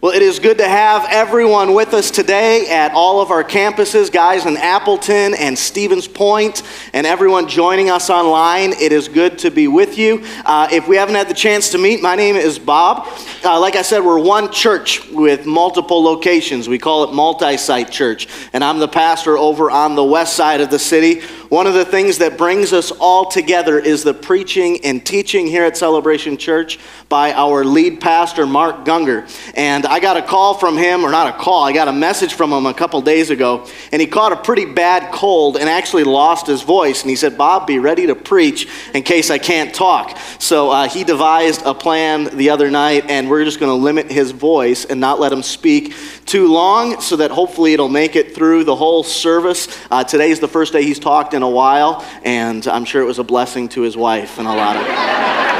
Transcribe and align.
Well, 0.00 0.12
it 0.12 0.22
is 0.22 0.38
good 0.38 0.58
to 0.58 0.68
have 0.68 1.06
everyone 1.10 1.74
with 1.74 1.92
us 1.92 2.12
today 2.12 2.70
at 2.70 2.92
all 2.92 3.20
of 3.20 3.32
our 3.32 3.42
campuses, 3.42 4.12
guys 4.12 4.46
in 4.46 4.56
Appleton 4.56 5.34
and 5.34 5.58
Stevens 5.58 6.06
Point, 6.06 6.62
and 6.92 7.04
everyone 7.04 7.48
joining 7.48 7.90
us 7.90 8.08
online. 8.08 8.74
It 8.74 8.92
is 8.92 9.08
good 9.08 9.40
to 9.40 9.50
be 9.50 9.66
with 9.66 9.98
you. 9.98 10.22
Uh, 10.46 10.68
if 10.70 10.86
we 10.86 10.94
haven't 10.94 11.16
had 11.16 11.28
the 11.28 11.34
chance 11.34 11.70
to 11.70 11.78
meet, 11.78 12.00
my 12.00 12.14
name 12.14 12.36
is 12.36 12.60
Bob. 12.60 13.08
Uh, 13.44 13.58
like 13.58 13.74
I 13.74 13.82
said, 13.82 14.04
we're 14.04 14.20
one 14.20 14.52
church 14.52 15.04
with 15.08 15.46
multiple 15.46 16.00
locations. 16.00 16.68
We 16.68 16.78
call 16.78 17.02
it 17.02 17.12
multi 17.12 17.56
site 17.56 17.90
church, 17.90 18.28
and 18.52 18.62
I'm 18.62 18.78
the 18.78 18.86
pastor 18.86 19.36
over 19.36 19.68
on 19.68 19.96
the 19.96 20.04
west 20.04 20.36
side 20.36 20.60
of 20.60 20.70
the 20.70 20.78
city. 20.78 21.22
One 21.48 21.66
of 21.66 21.72
the 21.72 21.86
things 21.86 22.18
that 22.18 22.36
brings 22.36 22.74
us 22.74 22.90
all 22.90 23.24
together 23.24 23.78
is 23.78 24.04
the 24.04 24.12
preaching 24.12 24.84
and 24.84 25.04
teaching 25.04 25.46
here 25.46 25.64
at 25.64 25.78
Celebration 25.78 26.36
Church 26.36 26.78
by 27.08 27.32
our 27.32 27.64
lead 27.64 28.02
pastor, 28.02 28.46
Mark 28.46 28.84
Gungor. 28.84 29.26
And 29.54 29.86
I 29.86 29.98
got 29.98 30.18
a 30.18 30.22
call 30.22 30.52
from 30.52 30.76
him, 30.76 31.04
or 31.04 31.10
not 31.10 31.34
a 31.34 31.38
call, 31.38 31.64
I 31.64 31.72
got 31.72 31.88
a 31.88 31.92
message 31.92 32.34
from 32.34 32.52
him 32.52 32.66
a 32.66 32.74
couple 32.74 33.00
days 33.00 33.30
ago, 33.30 33.66
and 33.92 34.02
he 34.02 34.06
caught 34.06 34.32
a 34.32 34.36
pretty 34.36 34.66
bad 34.66 35.10
cold 35.10 35.56
and 35.56 35.70
actually 35.70 36.04
lost 36.04 36.46
his 36.46 36.60
voice. 36.60 37.00
And 37.00 37.08
he 37.08 37.16
said, 37.16 37.38
Bob, 37.38 37.66
be 37.66 37.78
ready 37.78 38.08
to 38.08 38.14
preach 38.14 38.68
in 38.92 39.02
case 39.02 39.30
I 39.30 39.38
can't 39.38 39.74
talk. 39.74 40.18
So 40.38 40.70
uh, 40.70 40.86
he 40.86 41.02
devised 41.02 41.62
a 41.64 41.72
plan 41.72 42.24
the 42.36 42.50
other 42.50 42.70
night, 42.70 43.06
and 43.08 43.30
we're 43.30 43.44
just 43.44 43.58
going 43.58 43.70
to 43.70 43.82
limit 43.82 44.12
his 44.12 44.32
voice 44.32 44.84
and 44.84 45.00
not 45.00 45.18
let 45.18 45.32
him 45.32 45.42
speak 45.42 45.94
too 46.26 46.52
long 46.52 47.00
so 47.00 47.16
that 47.16 47.30
hopefully 47.30 47.72
it'll 47.72 47.88
make 47.88 48.16
it 48.16 48.34
through 48.34 48.64
the 48.64 48.76
whole 48.76 49.02
service. 49.02 49.66
Uh, 49.90 50.04
today's 50.04 50.40
the 50.40 50.48
first 50.48 50.74
day 50.74 50.82
he's 50.82 50.98
talked 50.98 51.37
in 51.38 51.42
a 51.42 51.48
while, 51.48 52.04
and 52.24 52.66
I'm 52.66 52.84
sure 52.84 53.00
it 53.00 53.06
was 53.06 53.18
a 53.18 53.24
blessing 53.24 53.68
to 53.70 53.80
his 53.80 53.96
wife 53.96 54.38
in 54.38 54.44
a 54.44 54.54
lot 54.54 54.76
of 54.76 54.82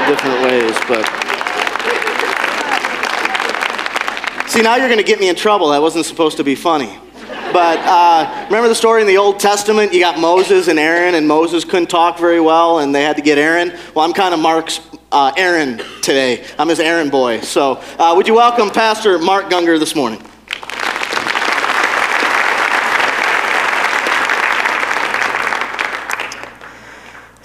different 0.09 0.43
ways. 0.43 0.77
But 0.87 1.07
See, 4.49 4.63
now 4.63 4.77
you're 4.77 4.89
going 4.89 4.99
to 4.99 5.05
get 5.05 5.21
me 5.21 5.29
in 5.29 5.37
trouble. 5.37 5.69
That 5.69 5.83
wasn't 5.83 6.05
supposed 6.05 6.39
to 6.39 6.45
be 6.45 6.55
funny. 6.55 6.99
But 7.53 7.79
uh, 7.79 8.47
remember 8.47 8.67
the 8.67 8.75
story 8.75 9.03
in 9.03 9.07
the 9.07 9.19
Old 9.19 9.39
Testament? 9.39 9.93
You 9.93 10.01
got 10.01 10.19
Moses 10.19 10.69
and 10.69 10.79
Aaron, 10.79 11.15
and 11.15 11.29
Moses 11.29 11.65
couldn't 11.65 11.91
talk 11.91 12.19
very 12.19 12.41
well, 12.41 12.81
and 12.81 12.95
they 12.95 13.03
had 13.03 13.17
to 13.17 13.23
get 13.23 13.39
Aaron. 13.39 13.73
Well, 13.95 14.05
I'm 14.05 14.13
kind 14.13 14.35
of 14.35 14.41
Mark's 14.41 14.81
uh, 15.13 15.33
Aaron 15.37 15.79
today. 16.03 16.45
I'm 16.59 16.69
his 16.69 16.81
Aaron 16.81 17.09
boy. 17.09 17.41
So, 17.41 17.81
uh, 17.99 18.15
would 18.17 18.27
you 18.27 18.35
welcome 18.35 18.71
Pastor 18.71 19.19
Mark 19.19 19.49
Gungor 19.49 19.79
this 19.79 19.95
morning? 19.95 20.23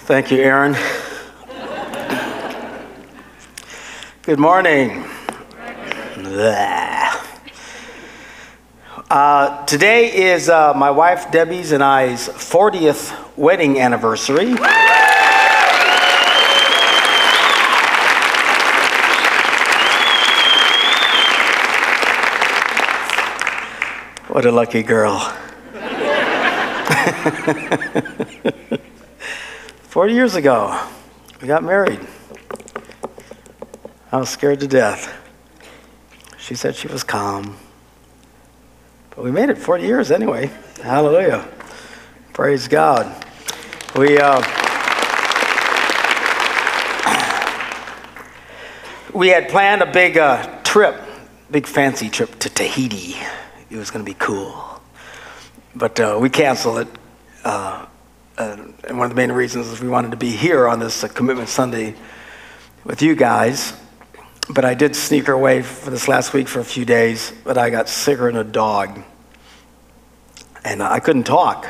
Thank 0.04 0.30
you, 0.30 0.36
Aaron. 0.36 0.76
Good 4.20 4.38
morning. 4.38 5.02
Uh, 9.10 9.64
today 9.64 10.30
is 10.30 10.50
uh, 10.50 10.74
my 10.74 10.90
wife 10.90 11.32
Debbie's 11.32 11.72
and 11.72 11.82
I's 11.82 12.28
40th 12.28 13.14
wedding 13.38 13.80
anniversary. 13.80 14.52
What 24.28 24.44
a 24.44 24.52
lucky 24.52 24.82
girl. 24.82 25.34
40 29.94 30.12
years 30.12 30.34
ago, 30.34 30.76
we 31.40 31.46
got 31.46 31.62
married. 31.62 32.00
I 34.10 34.16
was 34.16 34.28
scared 34.28 34.58
to 34.58 34.66
death. 34.66 35.14
She 36.36 36.56
said 36.56 36.74
she 36.74 36.88
was 36.88 37.04
calm. 37.04 37.56
But 39.10 39.24
we 39.24 39.30
made 39.30 39.50
it 39.50 39.56
40 39.56 39.84
years 39.84 40.10
anyway. 40.10 40.50
Hallelujah. 40.82 41.48
Praise 42.32 42.66
God. 42.66 43.06
We, 43.94 44.18
uh, 44.18 44.40
we 49.14 49.28
had 49.28 49.48
planned 49.48 49.82
a 49.82 49.92
big 49.92 50.18
uh, 50.18 50.60
trip, 50.64 51.00
big 51.52 51.68
fancy 51.68 52.10
trip 52.10 52.36
to 52.40 52.50
Tahiti. 52.50 53.14
It 53.70 53.76
was 53.76 53.92
going 53.92 54.04
to 54.04 54.10
be 54.10 54.16
cool. 54.18 54.80
But 55.72 56.00
uh, 56.00 56.18
we 56.20 56.30
canceled 56.30 56.78
it. 56.78 56.88
Uh, 58.36 58.56
and 58.88 58.98
one 58.98 59.04
of 59.04 59.10
the 59.10 59.16
main 59.16 59.30
reasons 59.30 59.68
is 59.68 59.80
we 59.80 59.88
wanted 59.88 60.10
to 60.10 60.16
be 60.16 60.30
here 60.30 60.66
on 60.66 60.80
this 60.80 61.04
uh, 61.04 61.08
Commitment 61.08 61.48
Sunday 61.48 61.94
with 62.82 63.00
you 63.00 63.14
guys. 63.14 63.74
But 64.50 64.64
I 64.64 64.74
did 64.74 64.96
sneak 64.96 65.28
away 65.28 65.62
for 65.62 65.90
this 65.90 66.08
last 66.08 66.32
week 66.32 66.48
for 66.48 66.58
a 66.58 66.64
few 66.64 66.84
days, 66.84 67.32
but 67.44 67.56
I 67.56 67.70
got 67.70 67.88
sicker 67.88 68.30
than 68.30 68.36
a 68.36 68.44
dog. 68.44 69.00
And 70.64 70.82
I 70.82 70.98
couldn't 70.98 71.24
talk. 71.24 71.66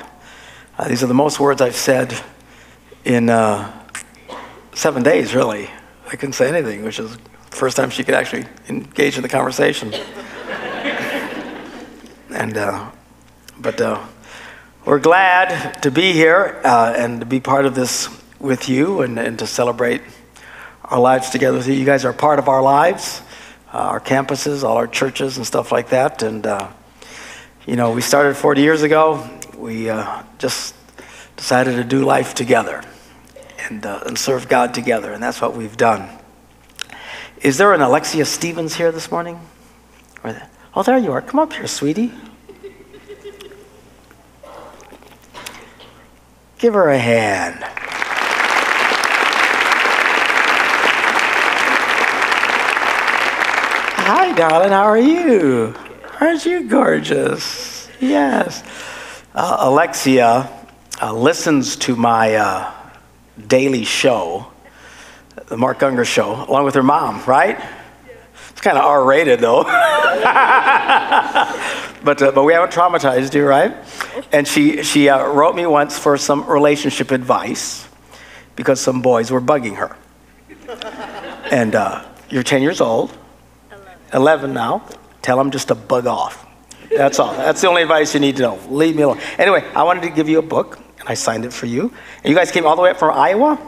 Uh, 0.78 0.88
these 0.88 1.02
are 1.02 1.06
the 1.06 1.12
most 1.12 1.38
words 1.38 1.60
I've 1.60 1.76
said 1.76 2.18
in 3.04 3.28
uh, 3.28 3.70
seven 4.72 5.02
days, 5.02 5.34
really. 5.34 5.68
I 6.06 6.16
couldn't 6.16 6.32
say 6.32 6.48
anything, 6.48 6.82
which 6.82 6.98
is 6.98 7.16
the 7.16 7.56
first 7.56 7.76
time 7.76 7.90
she 7.90 8.04
could 8.04 8.14
actually 8.14 8.46
engage 8.70 9.16
in 9.16 9.22
the 9.22 9.28
conversation. 9.28 9.92
and, 12.30 12.56
uh, 12.56 12.90
but 13.60 13.78
uh, 13.82 14.02
we're 14.84 14.98
glad 14.98 15.82
to 15.82 15.90
be 15.90 16.12
here 16.12 16.60
uh, 16.62 16.92
and 16.94 17.20
to 17.20 17.26
be 17.26 17.40
part 17.40 17.64
of 17.64 17.74
this 17.74 18.08
with 18.38 18.68
you 18.68 19.00
and, 19.00 19.18
and 19.18 19.38
to 19.38 19.46
celebrate 19.46 20.02
our 20.84 21.00
lives 21.00 21.30
together 21.30 21.56
with 21.56 21.66
you. 21.66 21.72
You 21.72 21.86
guys 21.86 22.04
are 22.04 22.12
part 22.12 22.38
of 22.38 22.48
our 22.48 22.60
lives, 22.60 23.22
uh, 23.72 23.78
our 23.78 24.00
campuses, 24.00 24.62
all 24.62 24.76
our 24.76 24.86
churches, 24.86 25.38
and 25.38 25.46
stuff 25.46 25.72
like 25.72 25.88
that. 25.88 26.22
And, 26.22 26.46
uh, 26.46 26.68
you 27.66 27.76
know, 27.76 27.92
we 27.92 28.02
started 28.02 28.36
40 28.36 28.60
years 28.60 28.82
ago. 28.82 29.26
We 29.56 29.88
uh, 29.88 30.22
just 30.38 30.74
decided 31.36 31.76
to 31.76 31.84
do 31.84 32.04
life 32.04 32.34
together 32.34 32.82
and, 33.70 33.86
uh, 33.86 34.02
and 34.04 34.18
serve 34.18 34.48
God 34.50 34.74
together, 34.74 35.12
and 35.12 35.22
that's 35.22 35.40
what 35.40 35.56
we've 35.56 35.78
done. 35.78 36.10
Is 37.40 37.56
there 37.56 37.72
an 37.72 37.80
Alexia 37.80 38.26
Stevens 38.26 38.74
here 38.74 38.92
this 38.92 39.10
morning? 39.10 39.40
Oh, 40.74 40.82
there 40.82 40.98
you 40.98 41.12
are. 41.12 41.22
Come 41.22 41.40
up 41.40 41.54
here, 41.54 41.66
sweetie. 41.66 42.12
Give 46.64 46.72
her 46.72 46.88
a 46.88 46.98
hand. 46.98 47.62
Hi, 53.98 54.32
darling. 54.32 54.70
How 54.70 54.84
are 54.84 54.96
you? 54.96 55.74
Aren't 56.22 56.46
you 56.46 56.66
gorgeous? 56.66 57.90
Yes. 58.00 58.64
Uh, 59.34 59.58
Alexia 59.60 60.50
uh, 61.02 61.12
listens 61.12 61.76
to 61.76 61.96
my 61.96 62.36
uh, 62.36 62.72
daily 63.46 63.84
show, 63.84 64.46
the 65.48 65.58
Mark 65.58 65.80
Gungor 65.80 66.06
Show, 66.06 66.46
along 66.48 66.64
with 66.64 66.76
her 66.76 66.82
mom, 66.82 67.22
right? 67.26 67.62
It's 68.48 68.62
kind 68.62 68.78
of 68.78 68.84
R 68.84 69.04
rated, 69.04 69.40
though. 69.40 69.64
but, 72.04 72.22
uh, 72.22 72.32
but 72.32 72.44
we 72.44 72.52
haven't 72.52 72.72
traumatized 72.72 73.34
you, 73.34 73.44
right? 73.46 73.74
And 74.32 74.46
she, 74.46 74.82
she 74.82 75.08
uh, 75.08 75.26
wrote 75.26 75.56
me 75.56 75.66
once 75.66 75.98
for 75.98 76.16
some 76.16 76.44
relationship 76.48 77.10
advice 77.10 77.88
because 78.56 78.80
some 78.80 79.02
boys 79.02 79.30
were 79.30 79.40
bugging 79.40 79.76
her. 79.76 79.96
And 81.50 81.74
uh, 81.74 82.04
you're 82.30 82.42
10 82.42 82.62
years 82.62 82.80
old 82.80 83.16
11 84.12 84.52
now. 84.52 84.86
Tell 85.22 85.36
them 85.38 85.50
just 85.50 85.68
to 85.68 85.74
bug 85.74 86.06
off. 86.06 86.46
That's 86.94 87.18
all. 87.18 87.32
That's 87.32 87.60
the 87.60 87.68
only 87.68 87.82
advice 87.82 88.14
you 88.14 88.20
need 88.20 88.36
to 88.36 88.42
know. 88.42 88.60
Leave 88.68 88.94
me 88.94 89.02
alone. 89.02 89.18
Anyway, 89.38 89.64
I 89.74 89.82
wanted 89.82 90.02
to 90.02 90.10
give 90.10 90.28
you 90.28 90.38
a 90.38 90.42
book, 90.42 90.78
and 91.00 91.08
I 91.08 91.14
signed 91.14 91.44
it 91.44 91.52
for 91.52 91.66
you. 91.66 91.92
And 92.22 92.30
you 92.30 92.34
guys 92.36 92.50
came 92.52 92.66
all 92.66 92.76
the 92.76 92.82
way 92.82 92.90
up 92.90 92.98
from 92.98 93.16
Iowa 93.16 93.58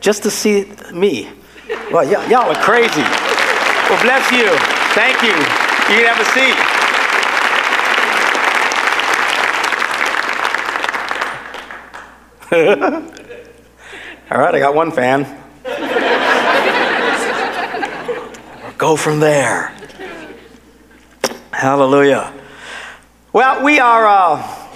just 0.00 0.24
to 0.24 0.30
see 0.30 0.70
me. 0.92 1.30
Well, 1.90 2.04
y- 2.04 2.26
y'all 2.28 2.50
are 2.50 2.62
crazy. 2.62 3.00
Well, 3.00 4.02
bless 4.02 4.30
you. 4.32 4.50
Thank 4.94 5.22
you. 5.22 5.30
You 5.94 6.02
can 6.02 6.14
have 6.14 6.20
a 6.20 6.30
seat. 6.32 6.75
all 12.52 12.60
right, 14.30 14.54
I 14.54 14.60
got 14.60 14.72
one 14.72 14.92
fan. 14.92 15.24
Go 18.78 18.94
from 18.94 19.18
there. 19.18 19.74
Hallelujah. 21.50 22.32
Well, 23.32 23.64
we 23.64 23.80
are 23.80 24.06
uh, 24.06 24.68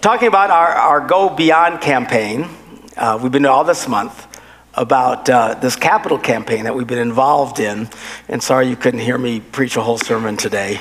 talking 0.00 0.28
about 0.28 0.48
our, 0.50 0.68
our 0.68 1.06
Go 1.06 1.28
Beyond 1.28 1.82
campaign. 1.82 2.48
Uh, 2.96 3.18
we've 3.22 3.30
been 3.30 3.44
all 3.44 3.64
this 3.64 3.86
month 3.86 4.26
about 4.72 5.28
uh, 5.28 5.56
this 5.60 5.76
capital 5.76 6.16
campaign 6.16 6.64
that 6.64 6.74
we've 6.74 6.86
been 6.86 6.98
involved 6.98 7.60
in. 7.60 7.90
And 8.28 8.42
sorry 8.42 8.70
you 8.70 8.76
couldn't 8.76 9.00
hear 9.00 9.18
me 9.18 9.40
preach 9.40 9.76
a 9.76 9.82
whole 9.82 9.98
sermon 9.98 10.38
today, 10.38 10.80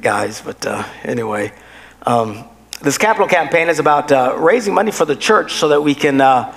guys, 0.00 0.42
but 0.42 0.64
uh, 0.64 0.84
anyway. 1.02 1.52
Um, 2.06 2.44
this 2.82 2.98
capital 2.98 3.28
campaign 3.28 3.68
is 3.68 3.78
about 3.78 4.10
uh, 4.10 4.36
raising 4.38 4.74
money 4.74 4.90
for 4.90 5.04
the 5.04 5.14
church 5.14 5.54
so 5.54 5.68
that 5.68 5.80
we 5.80 5.94
can 5.94 6.20
uh, 6.20 6.52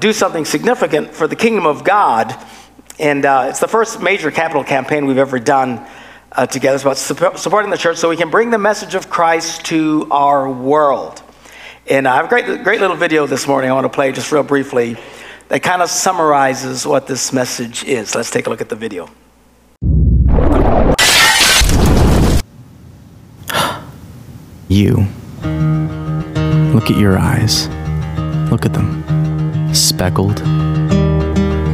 do 0.00 0.12
something 0.12 0.46
significant 0.46 1.14
for 1.14 1.28
the 1.28 1.36
kingdom 1.36 1.66
of 1.66 1.84
God. 1.84 2.34
And 2.98 3.24
it's 3.24 3.60
the 3.60 3.68
first 3.68 4.00
major 4.00 4.30
capital 4.30 4.64
campaign 4.64 5.06
we've 5.06 5.18
ever 5.18 5.38
done 5.38 5.86
uh, 6.32 6.46
together. 6.46 6.76
It's 6.76 6.84
about 6.84 6.96
support, 6.96 7.38
supporting 7.38 7.70
the 7.70 7.76
church 7.76 7.98
so 7.98 8.08
we 8.08 8.16
can 8.16 8.30
bring 8.30 8.50
the 8.50 8.58
message 8.58 8.94
of 8.94 9.10
Christ 9.10 9.66
to 9.66 10.08
our 10.10 10.50
world. 10.50 11.22
And 11.86 12.08
I 12.08 12.16
have 12.16 12.26
a 12.26 12.28
great, 12.28 12.64
great 12.64 12.80
little 12.80 12.96
video 12.96 13.26
this 13.26 13.46
morning 13.46 13.70
I 13.70 13.74
want 13.74 13.84
to 13.84 13.90
play 13.90 14.12
just 14.12 14.32
real 14.32 14.42
briefly 14.42 14.96
that 15.48 15.62
kind 15.62 15.82
of 15.82 15.90
summarizes 15.90 16.86
what 16.86 17.06
this 17.06 17.32
message 17.32 17.84
is. 17.84 18.14
Let's 18.14 18.30
take 18.30 18.46
a 18.46 18.50
look 18.50 18.62
at 18.62 18.70
the 18.70 18.76
video. 18.76 19.10
You. 24.68 25.06
Look 26.72 26.90
at 26.90 26.96
your 26.96 27.18
eyes. 27.18 27.68
Look 28.50 28.64
at 28.64 28.72
them. 28.72 29.04
Speckled, 29.74 30.38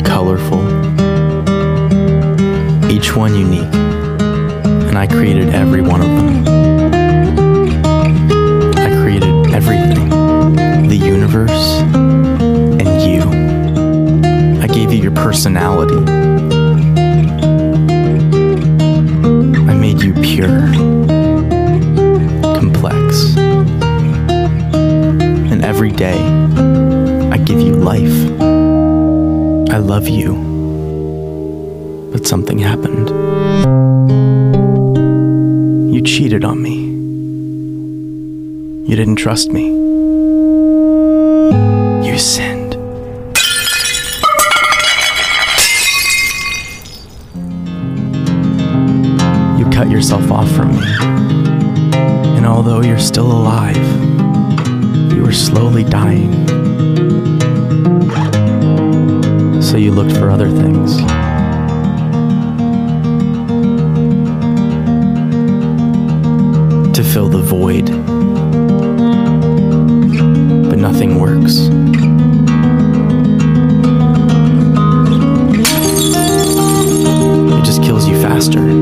colorful, 0.05 0.67
each 2.91 3.15
one 3.15 3.35
unique. 3.37 3.73
And 4.89 4.99
I 4.99 5.07
created 5.07 5.51
every 5.51 5.83
one 5.83 6.01
of 6.01 6.09
them. 6.09 6.45
I 8.77 8.91
created 9.01 9.55
everything 9.55 10.09
the 10.89 10.97
universe 10.97 11.81
and 11.93 13.03
you. 13.03 13.23
I 14.61 14.67
gave 14.67 14.93
you 14.93 14.99
your 15.01 15.13
personality. 15.13 15.97
I 19.71 19.75
made 19.75 20.03
you 20.03 20.13
pure 20.15 21.08
day, 25.99 26.23
I 27.33 27.39
give 27.39 27.61
you 27.61 27.75
life. 27.75 28.19
I 29.75 29.79
love 29.79 30.09
you. 30.09 30.33
But 32.13 32.25
something 32.25 32.59
happened. 32.59 33.09
You 35.93 36.01
cheated 36.03 36.45
on 36.45 36.63
me. 36.63 36.77
You 38.89 38.95
didn't 38.95 39.17
trust 39.17 39.51
me. 39.51 39.67
You 42.07 42.17
sinned. 42.17 42.58
Faster 78.39 78.78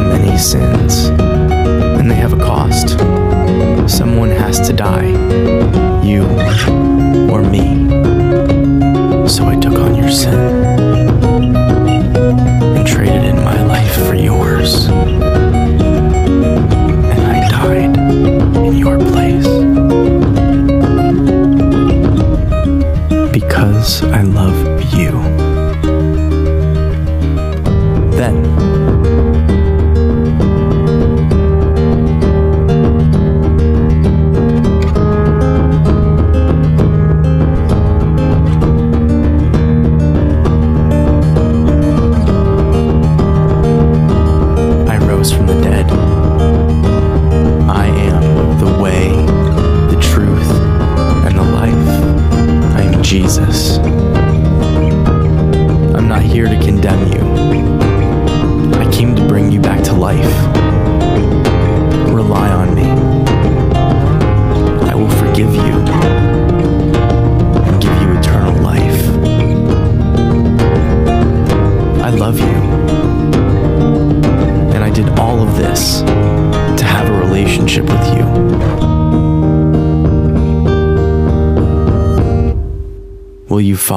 many 0.00 0.38
sins, 0.38 1.06
and 1.98 2.10
they 2.10 2.14
have 2.14 2.32
a 2.32 2.38
cost. 2.38 2.98
Someone 3.88 4.30
has 4.30 4.60
to 4.66 4.72
die, 4.72 5.08
you 6.02 6.24
or 7.30 7.42
me. 7.42 7.88
So 9.28 9.46
I 9.46 9.56
took 9.60 9.74
on 9.74 9.94
your 9.94 10.10
sin 10.10 10.64
and 12.76 12.86
traded 12.86 13.24
in 13.24 13.36
my 13.36 13.62
life 13.64 13.94
for 14.06 14.14
yours. 14.14 14.88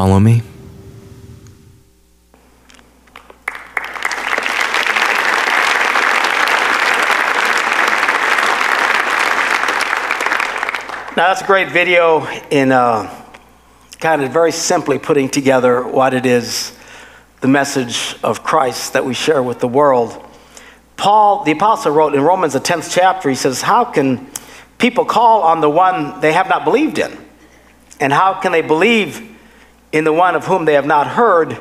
Follow 0.04 0.20
me? 0.20 0.42
Now, 11.16 11.30
that's 11.30 11.42
a 11.42 11.46
great 11.46 11.70
video 11.70 12.28
in 12.52 12.74
uh, 12.74 13.10
kind 14.02 14.22
of 14.24 14.34
very 14.34 14.52
simply 14.52 15.00
putting 15.00 15.30
together 15.30 15.88
what 15.88 16.14
it 16.14 16.26
is 16.26 16.78
the 17.40 17.48
message 17.48 18.18
of 18.24 18.44
Christ 18.44 18.92
that 18.92 19.06
we 19.06 19.14
share 19.14 19.42
with 19.42 19.60
the 19.60 19.70
world. 19.70 20.22
Paul, 20.98 21.46
the 21.46 21.54
apostle, 21.54 21.94
wrote 21.94 22.14
in 22.14 22.20
Romans, 22.20 22.52
the 22.52 22.60
10th 22.60 22.94
chapter, 22.94 23.30
he 23.30 23.36
says, 23.36 23.62
How 23.62 23.86
can 23.86 24.30
people 24.80 25.06
call 25.06 25.44
on 25.44 25.62
the 25.62 25.70
one 25.70 26.20
they 26.20 26.34
have 26.34 26.50
not 26.50 26.66
believed 26.66 27.00
in? 27.00 27.18
And 28.02 28.12
how 28.12 28.34
can 28.42 28.52
they 28.52 28.62
believe 28.62 29.30
in 29.94 30.04
the 30.04 30.12
one 30.12 30.36
of 30.36 30.46
whom 30.46 30.66
they 30.66 30.74
have 30.74 30.86
not 30.86 31.08
heard? 31.08 31.58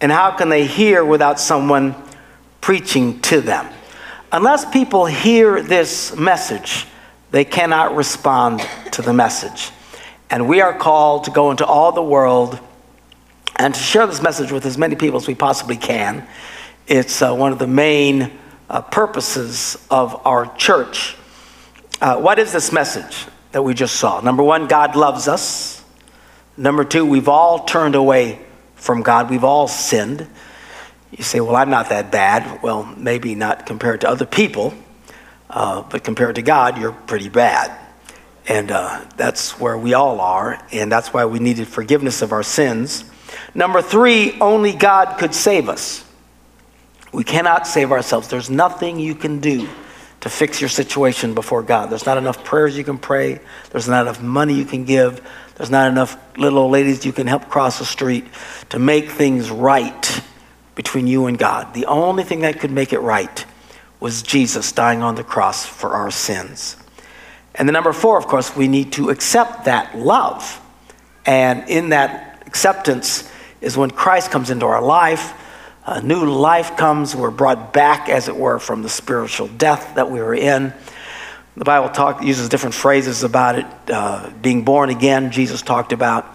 And 0.00 0.12
how 0.12 0.30
can 0.36 0.50
they 0.50 0.66
hear 0.66 1.04
without 1.04 1.40
someone 1.40 1.96
preaching 2.60 3.20
to 3.22 3.40
them? 3.40 3.66
Unless 4.30 4.70
people 4.70 5.06
hear 5.06 5.62
this 5.62 6.14
message, 6.16 6.86
they 7.30 7.44
cannot 7.44 7.96
respond 7.96 8.60
to 8.92 9.02
the 9.02 9.12
message. 9.12 9.70
And 10.30 10.48
we 10.48 10.60
are 10.60 10.76
called 10.76 11.24
to 11.24 11.30
go 11.30 11.50
into 11.50 11.64
all 11.64 11.92
the 11.92 12.02
world 12.02 12.58
and 13.56 13.74
to 13.74 13.80
share 13.80 14.06
this 14.06 14.20
message 14.20 14.52
with 14.52 14.66
as 14.66 14.76
many 14.76 14.96
people 14.96 15.16
as 15.16 15.26
we 15.26 15.34
possibly 15.34 15.76
can. 15.76 16.26
It's 16.86 17.22
uh, 17.22 17.34
one 17.34 17.52
of 17.52 17.58
the 17.58 17.66
main 17.66 18.30
uh, 18.68 18.82
purposes 18.82 19.78
of 19.90 20.20
our 20.26 20.54
church. 20.56 21.16
Uh, 22.00 22.16
what 22.16 22.38
is 22.38 22.52
this 22.52 22.72
message 22.72 23.26
that 23.52 23.62
we 23.62 23.72
just 23.72 23.94
saw? 23.96 24.20
Number 24.20 24.42
one, 24.42 24.66
God 24.66 24.96
loves 24.96 25.28
us. 25.28 25.83
Number 26.56 26.84
two, 26.84 27.04
we've 27.04 27.28
all 27.28 27.64
turned 27.64 27.94
away 27.94 28.38
from 28.76 29.02
God, 29.02 29.30
we've 29.30 29.44
all 29.44 29.66
sinned. 29.66 30.28
You 31.10 31.24
say, 31.24 31.40
well, 31.40 31.56
I'm 31.56 31.70
not 31.70 31.88
that 31.88 32.10
bad. 32.12 32.62
Well, 32.62 32.84
maybe 32.96 33.34
not 33.34 33.66
compared 33.66 34.02
to 34.02 34.08
other 34.08 34.26
people, 34.26 34.74
uh, 35.48 35.82
but 35.82 36.04
compared 36.04 36.36
to 36.36 36.42
God, 36.42 36.78
you're 36.78 36.92
pretty 36.92 37.28
bad. 37.28 37.76
And 38.46 38.70
uh, 38.70 39.04
that's 39.16 39.58
where 39.58 39.78
we 39.78 39.94
all 39.94 40.20
are, 40.20 40.60
and 40.70 40.92
that's 40.92 41.12
why 41.12 41.24
we 41.24 41.38
needed 41.38 41.66
forgiveness 41.66 42.20
of 42.20 42.32
our 42.32 42.42
sins. 42.42 43.04
Number 43.54 43.80
three, 43.80 44.38
only 44.40 44.72
God 44.72 45.18
could 45.18 45.34
save 45.34 45.68
us. 45.68 46.04
We 47.12 47.24
cannot 47.24 47.66
save 47.66 47.90
ourselves. 47.90 48.28
There's 48.28 48.50
nothing 48.50 48.98
you 48.98 49.14
can 49.14 49.40
do 49.40 49.68
to 50.20 50.28
fix 50.28 50.60
your 50.60 50.68
situation 50.68 51.34
before 51.34 51.62
God. 51.62 51.90
There's 51.90 52.06
not 52.06 52.18
enough 52.18 52.44
prayers 52.44 52.76
you 52.76 52.84
can 52.84 52.98
pray. 52.98 53.40
There's 53.70 53.88
not 53.88 54.02
enough 54.02 54.22
money 54.22 54.54
you 54.54 54.64
can 54.64 54.84
give. 54.84 55.20
There's 55.56 55.70
not 55.70 55.90
enough 55.90 56.16
little 56.36 56.58
old 56.58 56.72
ladies 56.72 57.06
you 57.06 57.12
can 57.12 57.26
help 57.26 57.48
cross 57.48 57.78
the 57.78 57.84
street 57.84 58.26
to 58.70 58.78
make 58.78 59.10
things 59.10 59.50
right 59.50 60.22
between 60.74 61.06
you 61.06 61.26
and 61.26 61.38
God. 61.38 61.74
The 61.74 61.86
only 61.86 62.24
thing 62.24 62.40
that 62.40 62.58
could 62.58 62.72
make 62.72 62.92
it 62.92 63.00
right 63.00 63.44
was 64.00 64.22
Jesus 64.22 64.72
dying 64.72 65.02
on 65.02 65.14
the 65.14 65.24
cross 65.24 65.64
for 65.64 65.90
our 65.90 66.10
sins. 66.10 66.76
And 67.54 67.68
the 67.68 67.72
number 67.72 67.92
four, 67.92 68.18
of 68.18 68.26
course, 68.26 68.56
we 68.56 68.66
need 68.66 68.92
to 68.94 69.10
accept 69.10 69.66
that 69.66 69.96
love. 69.96 70.60
And 71.24 71.68
in 71.68 71.90
that 71.90 72.42
acceptance 72.46 73.30
is 73.60 73.76
when 73.76 73.90
Christ 73.90 74.30
comes 74.30 74.50
into 74.50 74.66
our 74.66 74.82
life. 74.82 75.32
A 75.86 76.02
new 76.02 76.24
life 76.24 76.76
comes. 76.76 77.14
We're 77.14 77.30
brought 77.30 77.72
back, 77.72 78.08
as 78.08 78.28
it 78.28 78.36
were, 78.36 78.58
from 78.58 78.82
the 78.82 78.88
spiritual 78.88 79.48
death 79.48 79.94
that 79.94 80.10
we 80.10 80.20
were 80.20 80.34
in. 80.34 80.72
The 81.56 81.64
Bible 81.64 81.88
talk, 81.88 82.22
uses 82.22 82.48
different 82.48 82.74
phrases 82.74 83.22
about 83.22 83.58
it. 83.58 83.66
Uh, 83.88 84.30
being 84.42 84.64
born 84.64 84.90
again, 84.90 85.30
Jesus 85.30 85.62
talked 85.62 85.92
about, 85.92 86.26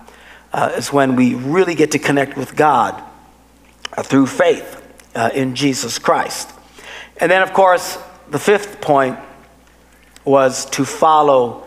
uh, 0.54 0.72
is 0.78 0.94
when 0.94 1.18
we 1.18 1.36
really 1.36 1.76
get 1.76 1.92
to 1.92 2.00
connect 2.00 2.38
with 2.38 2.56
God 2.56 3.04
uh, 3.98 4.04
through 4.04 4.28
faith 4.28 4.82
uh, 5.16 5.30
in 5.34 5.56
Jesus 5.56 6.00
Christ. 6.00 6.52
And 7.18 7.30
then, 7.30 7.42
of 7.42 7.52
course, 7.52 7.98
the 8.30 8.40
fifth 8.40 8.80
point 8.80 9.20
was 10.24 10.66
to 10.72 10.86
follow 10.86 11.66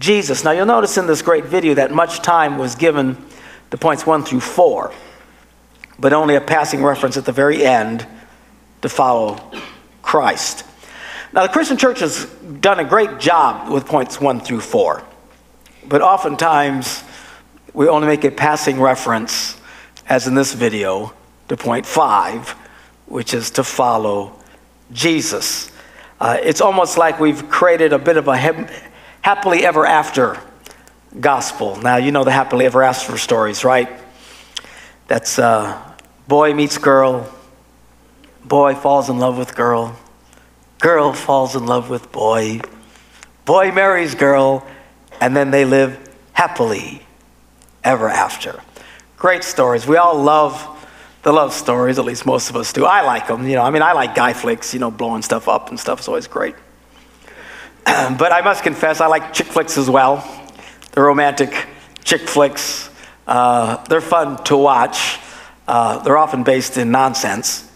Jesus. 0.00 0.42
Now, 0.42 0.50
you'll 0.50 0.66
notice 0.66 0.98
in 0.98 1.06
this 1.06 1.22
great 1.22 1.44
video 1.44 1.74
that 1.74 1.92
much 1.92 2.20
time 2.20 2.58
was 2.58 2.74
given 2.74 3.16
to 3.70 3.76
points 3.76 4.04
one 4.04 4.24
through 4.24 4.40
four, 4.40 4.92
but 6.00 6.12
only 6.12 6.34
a 6.34 6.40
passing 6.40 6.82
reference 6.82 7.16
at 7.16 7.26
the 7.26 7.32
very 7.32 7.64
end 7.64 8.04
to 8.80 8.88
follow 8.88 9.38
Christ. 10.02 10.64
Now, 11.34 11.46
the 11.46 11.48
Christian 11.48 11.78
church 11.78 12.00
has 12.00 12.26
done 12.60 12.78
a 12.78 12.84
great 12.84 13.18
job 13.18 13.72
with 13.72 13.86
points 13.86 14.20
one 14.20 14.40
through 14.40 14.60
four, 14.60 15.02
but 15.88 16.02
oftentimes 16.02 17.02
we 17.72 17.88
only 17.88 18.06
make 18.06 18.24
a 18.24 18.30
passing 18.30 18.78
reference, 18.78 19.56
as 20.06 20.26
in 20.26 20.34
this 20.34 20.52
video, 20.52 21.14
to 21.48 21.56
point 21.56 21.86
five, 21.86 22.50
which 23.06 23.32
is 23.32 23.50
to 23.52 23.64
follow 23.64 24.38
Jesus. 24.92 25.70
Uh, 26.20 26.36
it's 26.42 26.60
almost 26.60 26.98
like 26.98 27.18
we've 27.18 27.48
created 27.48 27.94
a 27.94 27.98
bit 27.98 28.18
of 28.18 28.28
a 28.28 28.68
happily 29.22 29.64
ever 29.64 29.86
after 29.86 30.38
gospel. 31.18 31.76
Now, 31.76 31.96
you 31.96 32.12
know 32.12 32.24
the 32.24 32.30
happily 32.30 32.66
ever 32.66 32.82
after 32.82 33.16
stories, 33.16 33.64
right? 33.64 33.88
That's 35.08 35.38
uh, 35.38 35.80
boy 36.28 36.52
meets 36.52 36.76
girl, 36.76 37.26
boy 38.44 38.74
falls 38.74 39.08
in 39.08 39.18
love 39.18 39.38
with 39.38 39.56
girl, 39.56 39.96
girl 40.82 41.12
falls 41.12 41.54
in 41.54 41.64
love 41.64 41.88
with 41.88 42.10
boy, 42.12 42.60
boy 43.44 43.70
marries 43.70 44.16
girl, 44.16 44.66
and 45.20 45.34
then 45.34 45.52
they 45.52 45.64
live 45.64 45.96
happily 46.32 47.06
ever 47.84 48.08
after. 48.08 48.60
Great 49.16 49.44
stories. 49.44 49.86
We 49.86 49.96
all 49.96 50.20
love 50.20 50.68
the 51.22 51.32
love 51.32 51.52
stories, 51.52 52.00
at 52.00 52.04
least 52.04 52.26
most 52.26 52.50
of 52.50 52.56
us 52.56 52.72
do. 52.72 52.84
I 52.84 53.02
like 53.02 53.28
them. 53.28 53.46
You 53.46 53.54
know, 53.54 53.62
I 53.62 53.70
mean, 53.70 53.82
I 53.82 53.92
like 53.92 54.16
guy 54.16 54.32
flicks, 54.32 54.74
you 54.74 54.80
know, 54.80 54.90
blowing 54.90 55.22
stuff 55.22 55.46
up 55.46 55.68
and 55.68 55.78
stuff 55.78 56.00
is 56.00 56.08
always 56.08 56.26
great. 56.26 56.56
but 57.84 58.32
I 58.32 58.40
must 58.42 58.64
confess, 58.64 59.00
I 59.00 59.06
like 59.06 59.32
chick 59.32 59.46
flicks 59.46 59.78
as 59.78 59.88
well. 59.88 60.28
The 60.90 61.00
romantic 61.00 61.68
chick 62.02 62.22
flicks. 62.22 62.90
Uh, 63.24 63.76
they're 63.84 64.00
fun 64.00 64.42
to 64.44 64.56
watch. 64.56 65.20
Uh, 65.68 66.00
they're 66.00 66.18
often 66.18 66.42
based 66.42 66.76
in 66.76 66.90
nonsense. 66.90 67.70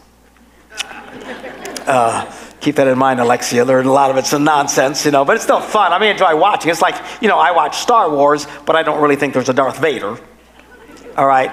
Uh, 1.86 2.28
keep 2.66 2.74
that 2.74 2.88
in 2.88 2.98
mind, 2.98 3.20
Alexia. 3.20 3.64
There, 3.64 3.78
a 3.78 3.84
lot 3.84 4.10
of 4.10 4.16
it's 4.16 4.32
in 4.32 4.42
nonsense, 4.42 5.04
you 5.04 5.12
know, 5.12 5.24
but 5.24 5.36
it's 5.36 5.44
still 5.44 5.60
fun. 5.60 5.92
I 5.92 6.00
mean, 6.00 6.10
enjoy 6.10 6.36
watching. 6.36 6.68
It's 6.68 6.82
like, 6.82 6.96
you 7.22 7.28
know, 7.28 7.38
I 7.38 7.52
watch 7.52 7.76
Star 7.76 8.10
Wars, 8.10 8.48
but 8.66 8.74
I 8.74 8.82
don't 8.82 9.00
really 9.00 9.14
think 9.14 9.34
there's 9.34 9.48
a 9.48 9.54
Darth 9.54 9.78
Vader. 9.78 10.18
All 11.16 11.26
right. 11.28 11.52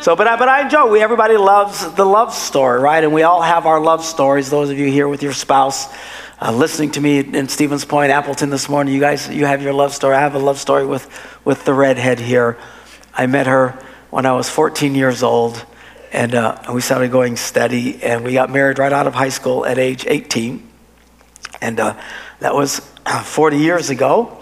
So, 0.00 0.16
but 0.16 0.26
I, 0.26 0.36
but 0.36 0.48
I 0.48 0.62
enjoy. 0.62 0.90
We 0.90 1.02
everybody 1.02 1.36
loves 1.36 1.92
the 1.92 2.06
love 2.06 2.32
story, 2.32 2.80
right? 2.80 3.04
And 3.04 3.12
we 3.12 3.24
all 3.24 3.42
have 3.42 3.66
our 3.66 3.78
love 3.78 4.02
stories. 4.02 4.48
Those 4.48 4.70
of 4.70 4.78
you 4.78 4.90
here 4.90 5.06
with 5.06 5.22
your 5.22 5.34
spouse, 5.34 5.94
uh, 6.40 6.50
listening 6.50 6.92
to 6.92 7.00
me 7.02 7.18
in 7.18 7.46
Stevens 7.48 7.84
Point, 7.84 8.10
Appleton 8.10 8.48
this 8.48 8.66
morning, 8.66 8.94
you 8.94 9.00
guys, 9.00 9.28
you 9.28 9.44
have 9.44 9.60
your 9.60 9.74
love 9.74 9.92
story. 9.92 10.16
I 10.16 10.20
have 10.20 10.34
a 10.34 10.38
love 10.38 10.58
story 10.58 10.86
with 10.86 11.06
with 11.44 11.66
the 11.66 11.74
redhead 11.74 12.18
here. 12.20 12.56
I 13.12 13.26
met 13.26 13.46
her 13.46 13.78
when 14.08 14.24
I 14.24 14.32
was 14.32 14.48
14 14.48 14.94
years 14.94 15.22
old, 15.22 15.62
and 16.14 16.32
uh, 16.36 16.62
we 16.72 16.80
started 16.80 17.10
going 17.10 17.34
steady, 17.34 18.00
and 18.00 18.24
we 18.24 18.32
got 18.34 18.48
married 18.48 18.78
right 18.78 18.92
out 18.92 19.08
of 19.08 19.14
high 19.14 19.30
school 19.30 19.66
at 19.66 19.78
age 19.78 20.06
18, 20.06 20.62
and 21.60 21.80
uh, 21.80 22.00
that 22.38 22.54
was 22.54 22.78
40 23.24 23.58
years 23.58 23.90
ago. 23.90 24.40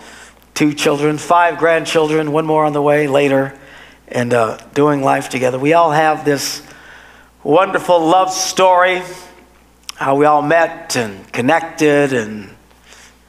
Two 0.53 0.75
children, 0.75 1.17
five 1.17 1.57
grandchildren, 1.57 2.31
one 2.31 2.45
more 2.45 2.67
on 2.67 2.75
the 2.75 2.83
way 2.83 3.09
later 3.09 3.59
and 4.07 4.35
uh, 4.35 4.59
doing 4.75 5.03
life 5.03 5.31
together. 5.31 5.59
We 5.59 5.73
all 5.73 5.91
have 5.91 6.27
this 6.27 6.63
wonderful 7.43 8.07
love 8.07 8.31
story, 8.31 9.03
how 9.95 10.17
we 10.17 10.27
all 10.27 10.43
met 10.43 10.95
and 10.97 11.33
connected 11.33 12.13
and 12.13 12.55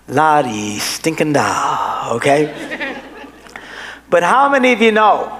la 0.09 0.43
stinking 0.79 1.31
da, 1.31 2.15
okay? 2.15 2.99
but 4.09 4.21
how 4.21 4.49
many 4.49 4.73
of 4.73 4.81
you 4.81 4.91
know 4.91 5.39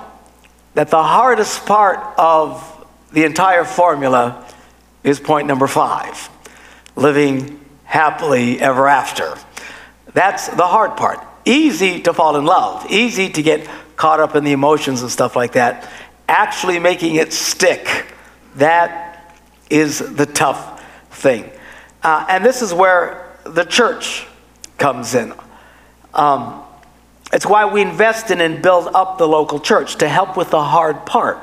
that 0.73 0.89
the 0.89 1.03
hardest 1.03 1.65
part 1.65 1.99
of 2.17 2.69
the 3.13 3.23
entire 3.23 3.63
formula 3.63 4.45
is 5.03 5.19
point 5.19 5.47
number 5.47 5.67
five 5.67 6.29
living 6.95 7.63
happily 7.85 8.59
ever 8.59 8.87
after? 8.87 9.35
That's 10.13 10.47
the 10.49 10.67
hard 10.67 10.97
part. 10.97 11.25
Easy 11.45 12.01
to 12.01 12.13
fall 12.13 12.35
in 12.37 12.45
love, 12.45 12.89
easy 12.91 13.29
to 13.29 13.41
get 13.41 13.67
caught 13.95 14.19
up 14.19 14.35
in 14.35 14.43
the 14.43 14.51
emotions 14.51 15.01
and 15.01 15.11
stuff 15.11 15.35
like 15.35 15.53
that. 15.53 15.89
Actually 16.27 16.79
making 16.79 17.15
it 17.15 17.33
stick, 17.33 18.07
that 18.55 19.39
is 19.69 19.99
the 19.99 20.25
tough 20.25 20.83
thing. 21.11 21.49
Uh, 22.01 22.25
and 22.29 22.43
this 22.43 22.61
is 22.61 22.73
where 22.73 23.37
the 23.43 23.63
church 23.63 24.25
comes 24.77 25.15
in. 25.15 25.33
Um, 26.13 26.63
it's 27.31 27.45
why 27.45 27.65
we 27.65 27.81
invest 27.81 28.31
in 28.31 28.41
and 28.41 28.61
build 28.61 28.87
up 28.93 29.17
the 29.17 29.27
local 29.27 29.59
church 29.59 29.97
to 29.97 30.07
help 30.07 30.37
with 30.37 30.49
the 30.51 30.63
hard 30.63 31.05
part, 31.05 31.37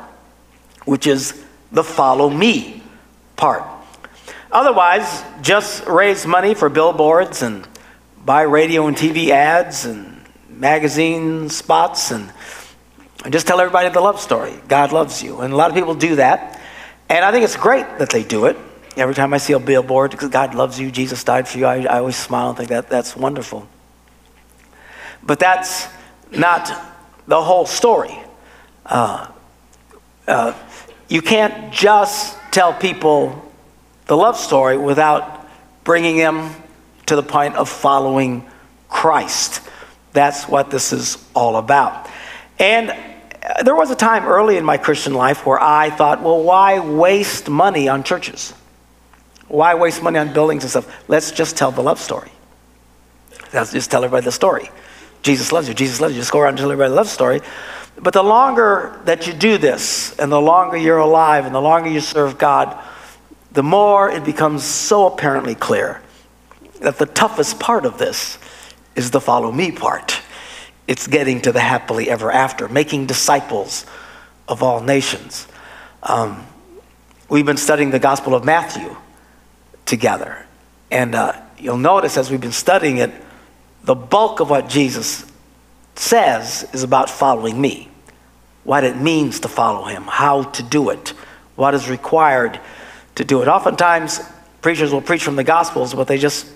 which 0.84 1.06
is 1.06 1.44
the 1.72 1.84
follow 1.84 2.28
me 2.28 2.82
part. 3.36 3.64
Otherwise, 4.52 5.24
just 5.42 5.86
raise 5.86 6.26
money 6.26 6.54
for 6.54 6.68
billboards 6.68 7.42
and 7.42 7.66
buy 8.24 8.42
radio 8.42 8.86
and 8.86 8.96
TV 8.96 9.30
ads 9.30 9.84
and 9.84 10.20
magazine 10.48 11.48
spots 11.48 12.10
and, 12.10 12.32
and 13.24 13.32
just 13.32 13.46
tell 13.46 13.60
everybody 13.60 13.88
the 13.88 14.00
love 14.00 14.20
story. 14.20 14.54
God 14.68 14.92
loves 14.92 15.22
you. 15.22 15.40
And 15.40 15.52
a 15.52 15.56
lot 15.56 15.70
of 15.70 15.76
people 15.76 15.94
do 15.94 16.16
that. 16.16 16.60
And 17.08 17.24
I 17.24 17.32
think 17.32 17.44
it's 17.44 17.56
great 17.56 17.86
that 17.98 18.10
they 18.10 18.24
do 18.24 18.46
it. 18.46 18.56
Every 18.96 19.14
time 19.14 19.32
I 19.32 19.38
see 19.38 19.52
a 19.52 19.58
billboard, 19.60 20.16
God 20.30 20.54
loves 20.54 20.78
you, 20.78 20.90
Jesus 20.90 21.22
died 21.22 21.46
for 21.46 21.58
you, 21.58 21.66
I, 21.66 21.82
I 21.84 21.98
always 21.98 22.16
smile 22.16 22.48
and 22.48 22.58
think 22.58 22.70
that 22.70 22.88
that's 22.88 23.16
wonderful. 23.16 23.68
But 25.22 25.38
that's 25.38 25.86
not 26.32 26.70
the 27.26 27.40
whole 27.40 27.66
story. 27.66 28.18
Uh, 28.84 29.28
uh, 30.26 30.52
you 31.10 31.20
can't 31.20 31.72
just 31.72 32.38
tell 32.52 32.72
people 32.72 33.44
the 34.06 34.16
love 34.16 34.36
story 34.36 34.78
without 34.78 35.46
bringing 35.84 36.16
them 36.16 36.54
to 37.06 37.16
the 37.16 37.22
point 37.22 37.56
of 37.56 37.68
following 37.68 38.48
Christ. 38.88 39.60
That's 40.12 40.48
what 40.48 40.70
this 40.70 40.92
is 40.92 41.22
all 41.34 41.56
about. 41.56 42.08
And 42.60 42.90
uh, 42.90 43.62
there 43.64 43.74
was 43.74 43.90
a 43.90 43.96
time 43.96 44.24
early 44.24 44.56
in 44.56 44.64
my 44.64 44.76
Christian 44.76 45.12
life 45.12 45.44
where 45.44 45.60
I 45.60 45.90
thought, 45.90 46.22
well, 46.22 46.42
why 46.42 46.78
waste 46.78 47.48
money 47.48 47.88
on 47.88 48.04
churches? 48.04 48.54
Why 49.48 49.74
waste 49.74 50.02
money 50.04 50.18
on 50.20 50.32
buildings 50.32 50.62
and 50.62 50.70
stuff? 50.70 51.08
Let's 51.08 51.32
just 51.32 51.56
tell 51.56 51.72
the 51.72 51.82
love 51.82 51.98
story. 51.98 52.30
Let's 53.52 53.72
just 53.72 53.90
tell 53.90 54.04
everybody 54.04 54.24
the 54.24 54.32
story. 54.32 54.70
Jesus 55.22 55.50
loves 55.50 55.66
you. 55.66 55.74
Jesus 55.74 56.00
loves 56.00 56.14
you. 56.14 56.20
Just 56.20 56.30
go 56.30 56.38
around 56.38 56.50
and 56.50 56.58
tell 56.58 56.70
everybody 56.70 56.90
the 56.90 56.96
love 56.96 57.08
story. 57.08 57.40
But 57.96 58.14
the 58.14 58.22
longer 58.22 58.98
that 59.04 59.26
you 59.26 59.32
do 59.32 59.58
this, 59.58 60.18
and 60.18 60.32
the 60.32 60.40
longer 60.40 60.76
you're 60.76 60.98
alive, 60.98 61.44
and 61.44 61.54
the 61.54 61.60
longer 61.60 61.90
you 61.90 62.00
serve 62.00 62.38
God, 62.38 62.78
the 63.52 63.62
more 63.62 64.10
it 64.10 64.24
becomes 64.24 64.64
so 64.64 65.06
apparently 65.06 65.54
clear 65.54 66.00
that 66.80 66.98
the 66.98 67.06
toughest 67.06 67.60
part 67.60 67.84
of 67.84 67.98
this 67.98 68.38
is 68.96 69.10
the 69.10 69.20
follow 69.20 69.52
me 69.52 69.70
part. 69.70 70.20
It's 70.88 71.06
getting 71.06 71.40
to 71.42 71.52
the 71.52 71.60
happily 71.60 72.10
ever 72.10 72.32
after, 72.32 72.68
making 72.68 73.06
disciples 73.06 73.86
of 74.48 74.62
all 74.62 74.80
nations. 74.80 75.46
Um, 76.02 76.46
we've 77.28 77.46
been 77.46 77.56
studying 77.56 77.90
the 77.90 77.98
Gospel 77.98 78.34
of 78.34 78.44
Matthew 78.44 78.96
together. 79.84 80.46
And 80.90 81.14
uh, 81.14 81.40
you'll 81.58 81.78
notice 81.78 82.16
as 82.16 82.30
we've 82.30 82.40
been 82.40 82.50
studying 82.52 82.98
it, 82.98 83.12
the 83.84 83.94
bulk 83.94 84.40
of 84.40 84.50
what 84.50 84.68
Jesus 84.68 85.29
says 85.96 86.68
is 86.72 86.82
about 86.82 87.10
following 87.10 87.60
me, 87.60 87.88
what 88.64 88.84
it 88.84 88.96
means 88.96 89.40
to 89.40 89.48
follow 89.48 89.84
him, 89.84 90.04
how 90.04 90.44
to 90.44 90.62
do 90.62 90.90
it, 90.90 91.10
what 91.56 91.74
is 91.74 91.88
required 91.88 92.60
to 93.16 93.24
do 93.24 93.42
it. 93.42 93.48
Oftentimes, 93.48 94.20
preachers 94.62 94.92
will 94.92 95.02
preach 95.02 95.24
from 95.24 95.36
the 95.36 95.44
Gospels, 95.44 95.94
but 95.94 96.06
they 96.06 96.18
just 96.18 96.46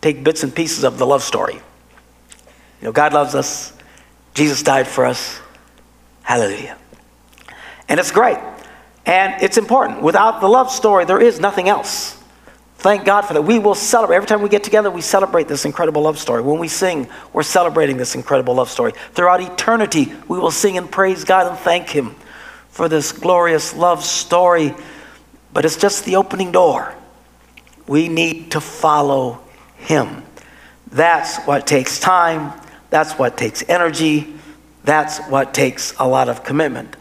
take 0.00 0.24
bits 0.24 0.42
and 0.42 0.54
pieces 0.54 0.84
of 0.84 0.98
the 0.98 1.06
love 1.06 1.22
story. 1.22 1.54
You 1.54 2.86
know, 2.86 2.92
God 2.92 3.12
loves 3.12 3.34
us, 3.34 3.72
Jesus 4.34 4.62
died 4.62 4.86
for 4.86 5.04
us. 5.04 5.40
Hallelujah. 6.22 6.78
And 7.88 7.98
it's 7.98 8.12
great. 8.12 8.38
And 9.04 9.42
it's 9.42 9.58
important. 9.58 10.02
Without 10.02 10.40
the 10.40 10.48
love 10.48 10.70
story, 10.70 11.04
there 11.04 11.20
is 11.20 11.40
nothing 11.40 11.68
else. 11.68 12.19
Thank 12.80 13.04
God 13.04 13.22
for 13.22 13.34
that. 13.34 13.42
We 13.42 13.58
will 13.58 13.74
celebrate. 13.74 14.16
Every 14.16 14.26
time 14.26 14.40
we 14.40 14.48
get 14.48 14.64
together, 14.64 14.90
we 14.90 15.02
celebrate 15.02 15.48
this 15.48 15.66
incredible 15.66 16.00
love 16.00 16.18
story. 16.18 16.40
When 16.40 16.58
we 16.58 16.66
sing, 16.66 17.08
we're 17.34 17.42
celebrating 17.42 17.98
this 17.98 18.14
incredible 18.14 18.54
love 18.54 18.70
story. 18.70 18.92
Throughout 19.12 19.42
eternity, 19.42 20.10
we 20.28 20.38
will 20.38 20.50
sing 20.50 20.78
and 20.78 20.90
praise 20.90 21.22
God 21.22 21.46
and 21.46 21.58
thank 21.58 21.90
Him 21.90 22.16
for 22.70 22.88
this 22.88 23.12
glorious 23.12 23.76
love 23.76 24.02
story. 24.02 24.74
But 25.52 25.66
it's 25.66 25.76
just 25.76 26.06
the 26.06 26.16
opening 26.16 26.52
door. 26.52 26.94
We 27.86 28.08
need 28.08 28.52
to 28.52 28.62
follow 28.62 29.42
Him. 29.76 30.22
That's 30.90 31.36
what 31.44 31.66
takes 31.66 32.00
time. 32.00 32.58
That's 32.88 33.12
what 33.18 33.36
takes 33.36 33.62
energy. 33.68 34.32
That's 34.84 35.18
what 35.28 35.52
takes 35.52 35.92
a 35.98 36.08
lot 36.08 36.30
of 36.30 36.44
commitment 36.44 36.96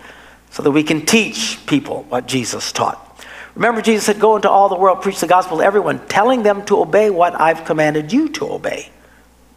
so 0.52 0.62
that 0.62 0.72
we 0.72 0.84
can 0.84 1.06
teach 1.06 1.66
people 1.68 2.04
what 2.10 2.28
Jesus 2.28 2.74
taught. 2.74 3.09
Remember, 3.60 3.82
Jesus 3.82 4.06
said, 4.06 4.22
Go 4.22 4.38
into 4.38 4.50
all 4.50 4.70
the 4.70 4.78
world, 4.78 5.02
preach 5.02 5.20
the 5.20 5.28
gospel 5.28 5.58
to 5.58 5.64
everyone, 5.66 6.08
telling 6.08 6.44
them 6.44 6.66
to 6.68 6.80
obey 6.80 7.10
what 7.10 7.38
I've 7.40 7.66
commanded 7.66 8.14
you 8.14 8.30
to 8.30 8.50
obey. 8.54 8.90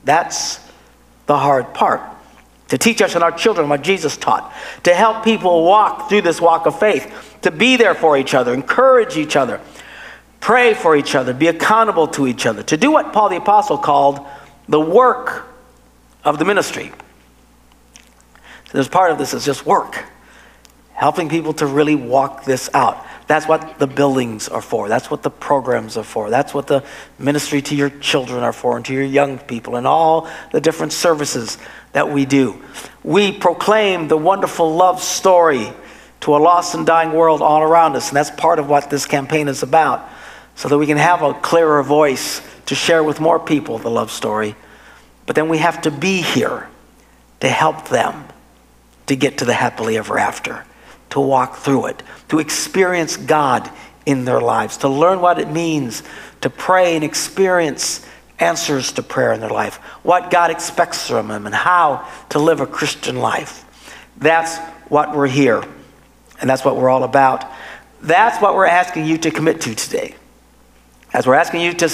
That's 0.03 0.59
the 1.27 1.39
hard 1.39 1.73
part. 1.73 2.03
To 2.71 2.79
teach 2.79 3.01
us 3.01 3.15
and 3.15 3.23
our 3.23 3.31
children 3.31 3.69
what 3.69 3.83
Jesus 3.83 4.17
taught, 4.17 4.53
to 4.83 4.93
help 4.93 5.23
people 5.23 5.65
walk 5.65 6.09
through 6.09 6.23
this 6.23 6.41
walk 6.41 6.67
of 6.67 6.81
faith, 6.81 7.39
to 7.43 7.53
be 7.53 7.77
there 7.77 7.95
for 7.95 8.19
each 8.19 8.35
other, 8.35 8.53
encourage 8.53 9.17
each 9.17 9.37
other, 9.37 9.61
pray 10.41 10.75
for 10.75 10.97
each 10.97 11.15
other, 11.15 11.33
be 11.33 11.47
accountable 11.47 12.09
to 12.09 12.27
each 12.27 12.45
other, 12.45 12.65
to 12.65 12.77
do 12.77 12.91
what 12.91 13.13
Paul 13.13 13.29
the 13.29 13.37
Apostle 13.37 13.79
called 13.79 14.27
the 14.67 14.81
work 14.81 15.47
of 16.25 16.41
the 16.41 16.45
ministry. 16.45 16.91
So 17.95 18.73
there's 18.73 18.89
part 18.89 19.13
of 19.13 19.19
this 19.19 19.33
is 19.33 19.45
just 19.45 19.65
work, 19.65 20.07
helping 20.95 21.29
people 21.29 21.53
to 21.55 21.67
really 21.67 21.95
walk 21.95 22.45
this 22.45 22.71
out. 22.75 23.05
That's 23.27 23.49
what 23.49 23.79
the 23.79 23.87
buildings 23.87 24.49
are 24.49 24.61
for. 24.61 24.89
That's 24.89 25.11
what 25.11 25.23
the 25.23 25.31
programs 25.31 25.97
are 25.97 26.05
for. 26.05 26.29
That's 26.29 26.53
what 26.53 26.67
the 26.67 26.85
ministry 27.19 27.63
to 27.63 27.75
your 27.75 27.89
children 27.89 28.43
are 28.43 28.53
for 28.53 28.77
and 28.77 28.85
to 28.87 28.93
your 28.93 29.05
young 29.05 29.39
people 29.39 29.77
and 29.77 29.87
all 29.87 30.29
the 30.53 30.61
different 30.61 30.93
services 30.93 31.59
that 31.93 32.11
we 32.11 32.25
do. 32.25 32.63
We 33.03 33.33
proclaim 33.33 34.09
the 34.09 34.17
wonderful 34.17 34.75
love 34.75 35.03
story 35.03 35.73
to 36.21 36.37
a 36.37 36.39
lost 36.39 36.75
and 36.75 36.87
dying 36.87 37.13
world 37.13 37.43
all 37.43 37.63
around 37.63 37.97
us. 37.97 38.09
And 38.09 38.17
that's 38.17 38.31
part 38.31 38.59
of 38.59 38.69
what 38.69 38.91
this 38.91 39.07
campaign 39.07 39.49
is 39.49 39.63
about, 39.63 40.09
so 40.55 40.69
that 40.69 40.79
we 40.79 40.87
can 40.87 40.99
have 40.99 41.23
a 41.23 41.35
clearer 41.35 41.83
voice 41.83 42.43
to 42.67 42.75
share 42.75 43.03
with 43.03 43.19
more 43.19 43.41
people 43.41 43.79
the 43.79 43.91
love 43.91 44.11
story. 44.11 44.55
But 45.27 45.37
then 45.37 45.49
we 45.49 45.59
have 45.59 45.83
to 45.83 45.91
be 45.91 46.21
here 46.21 46.69
to 47.41 47.49
help 47.49 47.89
them 47.89 48.27
to 49.07 49.17
get 49.17 49.39
to 49.39 49.45
the 49.45 49.55
happily 49.55 49.97
ever 49.97 50.19
after 50.19 50.65
to 51.13 51.21
walk 51.21 51.57
through 51.57 51.87
it, 51.87 52.03
to 52.29 52.39
experience 52.39 53.19
God 53.19 53.71
in 54.07 54.25
their 54.25 54.41
lives, 54.41 54.79
to 54.79 54.89
learn 54.89 55.21
what 55.21 55.39
it 55.39 55.51
means 55.51 56.03
to 56.41 56.49
pray 56.49 56.97
and 56.97 57.05
experience 57.05 58.05
answers 58.39 58.93
to 58.93 59.03
prayer 59.03 59.33
in 59.33 59.41
their 59.41 59.51
life, 59.51 59.77
what 60.03 60.31
God 60.31 60.51
expects 60.51 61.07
from 61.09 61.29
them, 61.29 61.45
and 61.45 61.55
how 61.55 62.09
to 62.31 62.39
live 62.39 62.61
a 62.61 62.67
Christian 62.67 63.17
life. 63.17 63.65
That's 64.17 64.59
what 64.91 65.15
we're 65.15 65.29
here, 65.29 65.63
and 66.41 66.49
that's 66.49 66.65
what 66.65 66.77
we're 66.77 66.89
all 66.89 67.05
about. 67.05 67.45
That's 68.01 68.41
what 68.41 68.55
we're 68.55 68.67
asking 68.67 69.05
you 69.05 69.19
to 69.19 69.31
commit 69.31 69.61
to 69.61 69.75
today. 69.75 70.15
As 71.13 71.27
we're 71.27 71.35
asking 71.35 71.61
you 71.61 71.75
to 71.75 71.91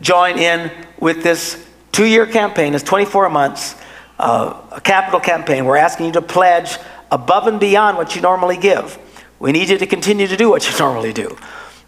join 0.00 0.38
in 0.38 0.72
with 0.98 1.22
this 1.22 1.64
two 1.92 2.06
year 2.06 2.26
campaign, 2.26 2.74
it's 2.74 2.82
24 2.82 3.28
months, 3.28 3.76
uh, 4.18 4.58
a 4.72 4.80
capital 4.80 5.20
campaign. 5.20 5.66
We're 5.66 5.76
asking 5.76 6.06
you 6.06 6.12
to 6.12 6.22
pledge 6.22 6.78
above 7.14 7.46
and 7.46 7.60
beyond 7.60 7.96
what 7.96 8.16
you 8.16 8.20
normally 8.20 8.56
give. 8.56 8.98
We 9.38 9.52
need 9.52 9.68
you 9.68 9.78
to 9.78 9.86
continue 9.86 10.26
to 10.26 10.36
do 10.36 10.50
what 10.50 10.68
you 10.70 10.76
normally 10.78 11.12
do. 11.12 11.38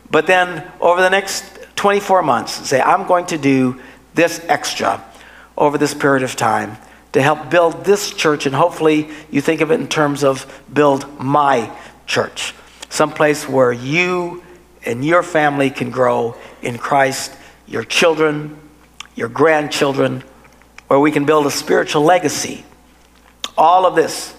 But 0.08 0.28
then 0.28 0.64
over 0.80 1.02
the 1.02 1.10
next 1.10 1.44
24 1.74 2.22
months, 2.22 2.52
say, 2.68 2.80
I'm 2.80 3.06
going 3.06 3.26
to 3.26 3.38
do 3.38 3.80
this 4.14 4.40
extra 4.48 5.04
over 5.58 5.78
this 5.78 5.94
period 5.94 6.22
of 6.22 6.36
time 6.36 6.78
to 7.12 7.20
help 7.20 7.50
build 7.50 7.84
this 7.84 8.12
church. 8.12 8.46
And 8.46 8.54
hopefully 8.54 9.08
you 9.30 9.40
think 9.40 9.60
of 9.60 9.72
it 9.72 9.80
in 9.80 9.88
terms 9.88 10.22
of 10.22 10.62
build 10.72 11.18
my 11.18 11.76
church, 12.06 12.54
someplace 12.88 13.48
where 13.48 13.72
you 13.72 14.44
and 14.84 15.04
your 15.04 15.24
family 15.24 15.70
can 15.70 15.90
grow 15.90 16.36
in 16.62 16.78
Christ, 16.78 17.34
your 17.66 17.82
children, 17.82 18.56
your 19.16 19.28
grandchildren, 19.28 20.22
where 20.86 21.00
we 21.00 21.10
can 21.10 21.24
build 21.24 21.46
a 21.46 21.50
spiritual 21.50 22.02
legacy. 22.02 22.64
All 23.58 23.86
of 23.86 23.96
this 23.96 24.36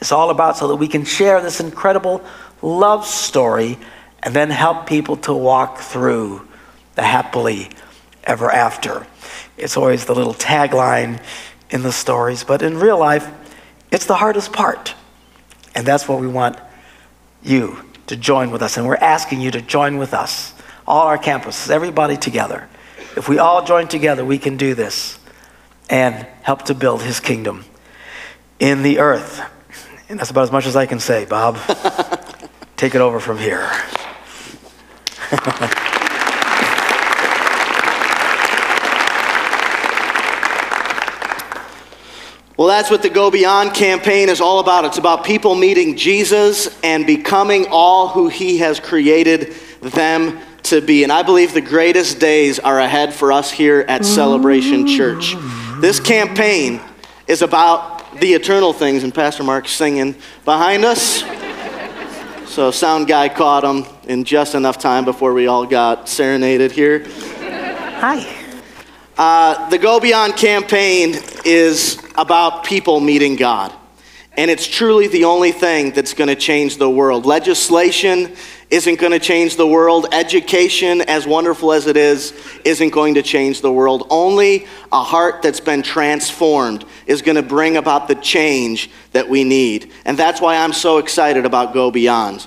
it's 0.00 0.12
all 0.12 0.30
about 0.30 0.56
so 0.56 0.68
that 0.68 0.76
we 0.76 0.88
can 0.88 1.04
share 1.04 1.40
this 1.40 1.60
incredible 1.60 2.24
love 2.62 3.06
story 3.06 3.78
and 4.22 4.34
then 4.34 4.50
help 4.50 4.86
people 4.86 5.16
to 5.18 5.32
walk 5.32 5.78
through 5.78 6.46
the 6.94 7.02
happily 7.02 7.70
ever 8.24 8.50
after. 8.50 9.06
It's 9.56 9.76
always 9.76 10.04
the 10.04 10.14
little 10.14 10.34
tagline 10.34 11.22
in 11.70 11.82
the 11.82 11.92
stories, 11.92 12.44
but 12.44 12.62
in 12.62 12.78
real 12.78 12.98
life, 12.98 13.28
it's 13.90 14.06
the 14.06 14.16
hardest 14.16 14.52
part. 14.52 14.94
And 15.74 15.86
that's 15.86 16.08
what 16.08 16.20
we 16.20 16.26
want 16.26 16.58
you 17.42 17.78
to 18.08 18.16
join 18.16 18.50
with 18.50 18.62
us. 18.62 18.76
And 18.76 18.86
we're 18.86 18.96
asking 18.96 19.40
you 19.40 19.50
to 19.52 19.62
join 19.62 19.98
with 19.98 20.14
us, 20.14 20.54
all 20.86 21.06
our 21.06 21.18
campuses, 21.18 21.70
everybody 21.70 22.16
together. 22.16 22.68
If 23.16 23.28
we 23.28 23.38
all 23.38 23.64
join 23.64 23.88
together, 23.88 24.24
we 24.24 24.38
can 24.38 24.56
do 24.56 24.74
this 24.74 25.18
and 25.88 26.26
help 26.42 26.62
to 26.64 26.74
build 26.74 27.02
his 27.02 27.20
kingdom 27.20 27.64
in 28.58 28.82
the 28.82 28.98
earth. 28.98 29.40
And 30.08 30.18
that's 30.18 30.30
about 30.30 30.42
as 30.42 30.52
much 30.52 30.66
as 30.66 30.76
I 30.76 30.86
can 30.86 31.00
say, 31.00 31.24
Bob. 31.24 31.56
Take 32.76 32.94
it 32.94 33.00
over 33.00 33.20
from 33.20 33.38
here. 33.38 33.70
Well, 42.56 42.68
that's 42.68 42.90
what 42.90 43.02
the 43.02 43.10
Go 43.10 43.30
Beyond 43.30 43.74
campaign 43.74 44.30
is 44.30 44.40
all 44.40 44.60
about. 44.60 44.86
It's 44.86 44.96
about 44.96 45.24
people 45.24 45.54
meeting 45.54 45.94
Jesus 45.94 46.74
and 46.82 47.06
becoming 47.06 47.66
all 47.70 48.08
who 48.08 48.28
he 48.28 48.56
has 48.58 48.80
created 48.80 49.52
them 49.82 50.40
to 50.62 50.80
be. 50.80 51.02
And 51.02 51.12
I 51.12 51.22
believe 51.22 51.52
the 51.52 51.60
greatest 51.60 52.18
days 52.18 52.58
are 52.58 52.80
ahead 52.80 53.12
for 53.12 53.30
us 53.30 53.50
here 53.50 53.84
at 53.86 54.06
Celebration 54.06 54.86
Church. 54.86 55.34
This 55.80 56.00
campaign 56.00 56.80
is 57.26 57.42
about 57.42 57.95
the 58.20 58.32
eternal 58.32 58.72
things, 58.72 59.04
and 59.04 59.14
Pastor 59.14 59.42
Mark's 59.42 59.70
singing 59.70 60.14
behind 60.44 60.84
us. 60.84 61.22
So, 62.50 62.70
sound 62.70 63.06
guy 63.06 63.28
caught 63.28 63.64
him 63.64 63.84
in 64.08 64.24
just 64.24 64.54
enough 64.54 64.78
time 64.78 65.04
before 65.04 65.34
we 65.34 65.46
all 65.46 65.66
got 65.66 66.08
serenaded 66.08 66.72
here. 66.72 67.06
Hi. 67.98 68.26
Uh, 69.18 69.68
the 69.70 69.78
Go 69.78 70.00
Beyond 70.00 70.36
campaign 70.36 71.14
is 71.44 72.02
about 72.16 72.64
people 72.64 73.00
meeting 73.00 73.36
God. 73.36 73.72
And 74.38 74.50
it's 74.50 74.66
truly 74.66 75.08
the 75.08 75.24
only 75.24 75.52
thing 75.52 75.92
that's 75.92 76.12
going 76.12 76.28
to 76.28 76.36
change 76.36 76.76
the 76.76 76.90
world. 76.90 77.24
Legislation 77.24 78.36
isn't 78.70 78.98
going 78.98 79.12
to 79.12 79.18
change 79.18 79.56
the 79.56 79.66
world. 79.66 80.06
Education, 80.12 81.00
as 81.02 81.26
wonderful 81.26 81.72
as 81.72 81.86
it 81.86 81.96
is, 81.96 82.32
isn't 82.64 82.90
going 82.90 83.14
to 83.14 83.22
change 83.22 83.60
the 83.60 83.72
world. 83.72 84.06
Only 84.10 84.66
a 84.92 85.02
heart 85.02 85.42
that's 85.42 85.60
been 85.60 85.82
transformed 85.82 86.84
is 87.06 87.22
going 87.22 87.36
to 87.36 87.42
bring 87.42 87.76
about 87.76 88.08
the 88.08 88.16
change 88.16 88.90
that 89.12 89.28
we 89.28 89.44
need. 89.44 89.92
And 90.04 90.18
that's 90.18 90.40
why 90.40 90.56
I'm 90.56 90.72
so 90.72 90.98
excited 90.98 91.46
about 91.46 91.72
Go 91.72 91.90
Beyond. 91.90 92.46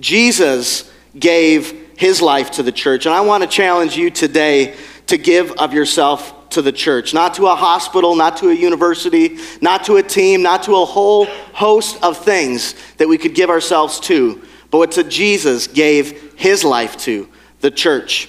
Jesus 0.00 0.90
gave 1.18 1.88
his 1.98 2.22
life 2.22 2.52
to 2.52 2.62
the 2.62 2.72
church. 2.72 3.06
And 3.06 3.14
I 3.14 3.20
want 3.20 3.42
to 3.42 3.48
challenge 3.48 3.96
you 3.96 4.10
today 4.10 4.74
to 5.06 5.18
give 5.18 5.52
of 5.52 5.74
yourself 5.74 6.34
to 6.50 6.62
the 6.62 6.72
church, 6.72 7.12
not 7.12 7.34
to 7.34 7.46
a 7.46 7.54
hospital, 7.54 8.14
not 8.14 8.38
to 8.38 8.48
a 8.48 8.54
university, 8.54 9.38
not 9.60 9.84
to 9.84 9.96
a 9.96 10.02
team, 10.02 10.42
not 10.42 10.62
to 10.62 10.76
a 10.76 10.84
whole 10.84 11.26
host 11.26 12.02
of 12.02 12.16
things 12.16 12.74
that 12.96 13.08
we 13.08 13.18
could 13.18 13.34
give 13.34 13.50
ourselves 13.50 14.00
to 14.00 14.42
but 14.70 14.78
what 14.78 15.08
Jesus 15.08 15.66
gave 15.66 16.34
his 16.36 16.64
life 16.64 16.96
to, 16.98 17.28
the 17.60 17.70
church. 17.70 18.28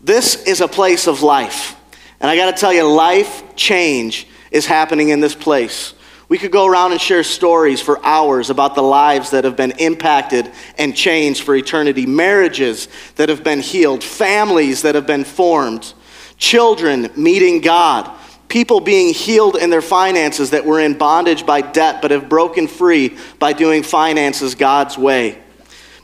This 0.00 0.44
is 0.44 0.60
a 0.60 0.68
place 0.68 1.06
of 1.06 1.22
life. 1.22 1.76
And 2.20 2.30
I 2.30 2.36
got 2.36 2.54
to 2.54 2.60
tell 2.60 2.72
you, 2.72 2.84
life 2.84 3.56
change 3.56 4.26
is 4.50 4.66
happening 4.66 5.08
in 5.08 5.20
this 5.20 5.34
place. 5.34 5.94
We 6.28 6.38
could 6.38 6.52
go 6.52 6.66
around 6.66 6.92
and 6.92 7.00
share 7.00 7.24
stories 7.24 7.80
for 7.80 8.04
hours 8.04 8.50
about 8.50 8.76
the 8.76 8.82
lives 8.82 9.30
that 9.30 9.42
have 9.44 9.56
been 9.56 9.72
impacted 9.72 10.50
and 10.78 10.94
changed 10.94 11.42
for 11.42 11.56
eternity, 11.56 12.06
marriages 12.06 12.86
that 13.16 13.28
have 13.28 13.42
been 13.42 13.60
healed, 13.60 14.04
families 14.04 14.82
that 14.82 14.94
have 14.94 15.08
been 15.08 15.24
formed, 15.24 15.92
children 16.36 17.10
meeting 17.16 17.60
God, 17.60 18.08
people 18.46 18.78
being 18.78 19.12
healed 19.12 19.56
in 19.56 19.70
their 19.70 19.82
finances 19.82 20.50
that 20.50 20.64
were 20.64 20.78
in 20.78 20.96
bondage 20.96 21.44
by 21.44 21.62
debt 21.62 22.00
but 22.00 22.12
have 22.12 22.28
broken 22.28 22.68
free 22.68 23.16
by 23.40 23.52
doing 23.52 23.82
finances 23.82 24.54
God's 24.54 24.96
way. 24.96 25.36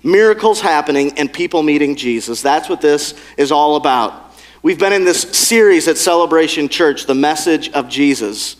Miracles 0.06 0.60
happening 0.60 1.12
and 1.18 1.32
people 1.32 1.62
meeting 1.62 1.96
Jesus. 1.96 2.40
That's 2.40 2.68
what 2.68 2.80
this 2.80 3.14
is 3.36 3.50
all 3.50 3.74
about. 3.76 4.32
We've 4.62 4.78
been 4.78 4.92
in 4.92 5.04
this 5.04 5.22
series 5.22 5.88
at 5.88 5.98
Celebration 5.98 6.68
Church, 6.68 7.06
The 7.06 7.14
Message 7.14 7.70
of 7.70 7.88
Jesus. 7.88 8.56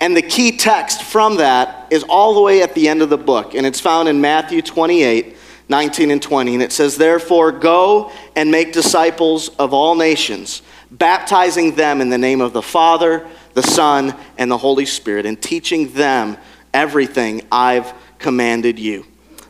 And 0.00 0.16
the 0.16 0.22
key 0.22 0.56
text 0.56 1.02
from 1.02 1.36
that 1.36 1.86
is 1.90 2.02
all 2.02 2.34
the 2.34 2.40
way 2.40 2.62
at 2.62 2.74
the 2.74 2.88
end 2.88 3.02
of 3.02 3.10
the 3.10 3.16
book, 3.16 3.54
and 3.54 3.64
it's 3.64 3.80
found 3.80 4.08
in 4.08 4.20
Matthew 4.20 4.60
28 4.60 5.36
19 5.70 6.10
and 6.10 6.22
20. 6.22 6.54
And 6.54 6.62
it 6.62 6.72
says, 6.72 6.96
Therefore, 6.96 7.52
go 7.52 8.10
and 8.34 8.50
make 8.50 8.72
disciples 8.72 9.50
of 9.56 9.74
all 9.74 9.94
nations 9.94 10.62
baptizing 10.90 11.74
them 11.74 12.00
in 12.00 12.08
the 12.08 12.18
name 12.18 12.40
of 12.40 12.52
the 12.52 12.62
Father, 12.62 13.26
the 13.54 13.62
Son, 13.62 14.16
and 14.38 14.50
the 14.50 14.58
Holy 14.58 14.86
Spirit, 14.86 15.26
and 15.26 15.40
teaching 15.40 15.92
them 15.92 16.36
everything 16.72 17.42
I've 17.52 17.92
commanded 18.18 18.78
you. 18.78 19.04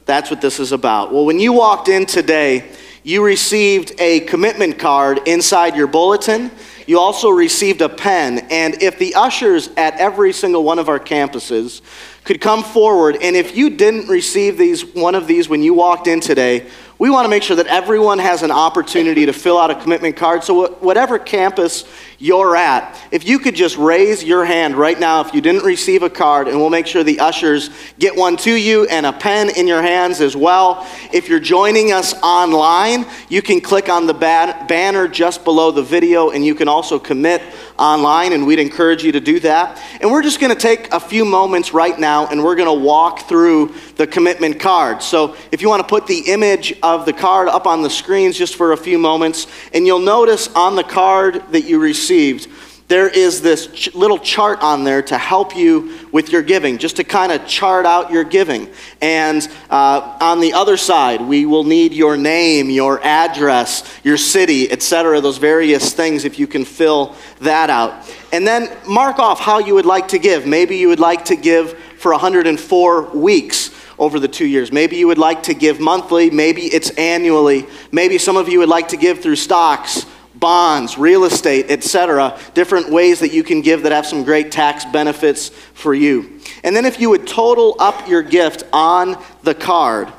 That's 0.09 0.31
what 0.31 0.41
this 0.41 0.59
is 0.59 0.73
about. 0.73 1.13
Well, 1.13 1.27
when 1.27 1.39
you 1.39 1.53
walked 1.53 1.89
in 1.89 2.07
today, 2.07 2.71
you 3.03 3.23
received 3.23 3.93
a 3.99 4.21
commitment 4.21 4.79
card 4.79 5.21
inside 5.29 5.77
your 5.77 5.87
bulletin. 5.87 6.51
You 6.87 6.99
also 6.99 7.29
received 7.29 7.83
a 7.83 7.91
pen. 7.91 8.39
And 8.51 8.83
if 8.83 8.99
the 8.99 9.15
ushers 9.15 9.69
at 9.77 9.99
every 10.01 10.33
single 10.33 10.65
one 10.65 10.79
of 10.79 10.89
our 10.89 10.99
campuses 10.99 11.83
could 12.25 12.41
come 12.41 12.63
forward, 12.63 13.19
and 13.21 13.37
if 13.37 13.55
you 13.55 13.69
didn't 13.69 14.09
receive 14.09 14.57
these, 14.57 14.83
one 14.83 15.15
of 15.15 15.27
these 15.27 15.47
when 15.47 15.63
you 15.63 15.75
walked 15.75 16.07
in 16.07 16.21
today, 16.21 16.71
we 16.99 17.11
want 17.11 17.25
to 17.25 17.29
make 17.29 17.45
sure 17.45 17.55
that 17.55 17.69
everyone 17.69 18.19
has 18.19 18.43
an 18.43 18.51
opportunity 18.51 19.27
to 19.27 19.33
fill 19.33 19.57
out 19.57 19.71
a 19.71 19.81
commitment 19.81 20.17
card. 20.17 20.43
So, 20.43 20.73
whatever 20.81 21.19
campus 21.19 21.85
you're 22.19 22.57
at, 22.57 23.01
if 23.13 23.25
you 23.25 23.39
could 23.39 23.55
just 23.55 23.77
raise 23.77 24.25
your 24.25 24.45
hand 24.45 24.75
right 24.75 24.99
now 24.99 25.21
if 25.21 25.33
you 25.33 25.41
didn't 25.41 25.63
receive 25.63 26.03
a 26.03 26.11
card, 26.11 26.49
and 26.49 26.59
we'll 26.59 26.71
make 26.71 26.89
sure 26.89 27.05
the 27.05 27.21
ushers 27.21 27.71
get 28.01 28.17
one 28.17 28.37
to 28.39 28.53
you 28.53 28.87
and 28.89 29.07
a 29.07 29.13
pen 29.13 29.51
in 29.51 29.69
your 29.69 29.81
hands 29.81 30.21
as 30.21 30.35
well. 30.35 30.85
If 31.13 31.29
you're 31.29 31.39
joining 31.39 31.93
us 31.93 32.15
online, 32.21 33.07
you 33.29 33.43
can 33.43 33.61
click 33.61 33.89
on 33.89 34.07
the 34.07 34.15
banner 34.15 35.07
just 35.07 35.45
below 35.45 35.71
the 35.71 35.83
video, 35.83 36.31
and 36.31 36.45
you 36.45 36.57
can 36.57 36.67
also 36.67 36.99
commit 36.99 37.43
online, 37.79 38.33
and 38.33 38.45
we'd 38.45 38.59
encourage 38.59 39.05
you 39.05 39.13
to 39.13 39.21
do 39.21 39.39
that. 39.41 39.81
And 40.01 40.11
we're 40.11 40.23
just 40.23 40.41
going 40.41 40.53
to 40.53 40.61
take 40.61 40.93
a 40.93 40.99
few 40.99 41.25
moments 41.25 41.73
right 41.73 41.97
now, 41.97 42.27
and 42.27 42.43
we're 42.43 42.57
going 42.57 42.67
to 42.67 42.85
walk 42.85 43.29
through 43.29 43.73
the 43.95 44.07
commitment 44.07 44.59
card. 44.59 45.01
So 45.01 45.37
if 45.53 45.63
you 45.63 45.69
want 45.69 45.83
to 45.83 45.89
put 45.89 46.09
the 46.09 46.19
image 46.27 46.75
of 46.95 47.05
the 47.05 47.13
card 47.13 47.49
up 47.49 47.67
on 47.67 47.83
the 47.83 47.91
screens 47.91 48.37
just 48.37 48.57
for 48.57 48.73
a 48.73 48.77
few 48.77 48.99
moments, 48.99 49.47
and 49.75 49.87
you'll 49.87 49.99
notice 49.99 50.49
on 50.55 50.75
the 50.75 50.83
card 50.83 51.43
that 51.53 51.63
you 51.63 51.79
received, 51.79 52.49
there 52.89 53.09
is 53.09 53.43
this 53.43 53.67
ch- 53.67 53.95
little 53.95 54.19
chart 54.19 54.63
on 54.63 54.83
there 54.83 55.03
to 55.03 55.19
help 55.19 55.55
you 55.55 55.99
with 56.11 56.33
your 56.33 56.41
giving, 56.41 56.79
just 56.79 56.97
to 56.97 57.05
kind 57.05 57.31
of 57.31 57.47
chart 57.47 57.85
out 57.85 58.11
your 58.11 58.25
giving. 58.25 58.69
And 59.03 59.47
uh, 59.69 60.17
on 60.23 60.41
the 60.41 60.55
other 60.55 60.79
side, 60.79 61.21
we 61.21 61.45
will 61.45 61.65
need 61.65 61.93
your 61.93 62.17
name, 62.17 62.71
your 62.71 63.05
address, 63.05 63.85
your 64.03 64.17
city, 64.17 64.71
etc., 64.71 65.21
those 65.21 65.37
various 65.37 65.93
things 65.93 66.25
if 66.25 66.39
you 66.39 66.47
can 66.47 66.65
fill 66.65 67.15
that 67.41 67.69
out. 67.69 68.11
And 68.33 68.47
then 68.47 68.75
mark 68.89 69.19
off 69.19 69.39
how 69.39 69.59
you 69.59 69.75
would 69.75 69.87
like 69.87 70.09
to 70.09 70.19
give. 70.19 70.47
Maybe 70.47 70.79
you 70.79 70.89
would 70.89 71.01
like 71.01 71.27
to 71.27 71.37
give 71.37 71.79
for 71.99 72.13
104 72.13 73.03
weeks 73.11 73.69
over 73.99 74.21
the 74.21 74.29
two 74.29 74.47
years. 74.47 74.73
Maybe 74.73 74.97
you 74.97 75.07
would 75.07 75.19
like 75.19 75.45
to 75.45 75.55
give 75.55 75.81
monthly, 75.81 76.31
maybe 76.31 76.63
it's 76.63 76.91
annually. 76.91 77.67
Maybe 77.93 78.19
some 78.19 78.37
of 78.37 78.49
you 78.49 78.61
would 78.61 78.69
like 78.69 78.89
to 78.89 78.97
give 78.97 79.21
through 79.21 79.37
stocks 79.37 80.07
bonds, 80.39 80.97
real 80.99 81.25
estate, 81.25 81.67
etc. 81.71 82.39
Different 82.55 82.91
ways 82.91 83.21
that 83.21 83.33
you 83.33 83.43
can 83.43 83.61
give 83.61 83.83
that 83.83 83.93
have 83.93 84.07
some 84.07 84.25
great 84.25 84.53
tax 84.53 84.85
benefits 84.85 85.49
for 85.49 85.95
you. 85.95 86.41
And 86.65 86.75
then 86.75 86.85
if 86.85 87.01
you 87.01 87.11
would 87.11 87.27
total 87.27 87.77
up 87.79 88.09
your 88.09 88.23
gift 88.23 88.65
on 88.73 89.23
the 89.43 89.55
card, 89.55 90.13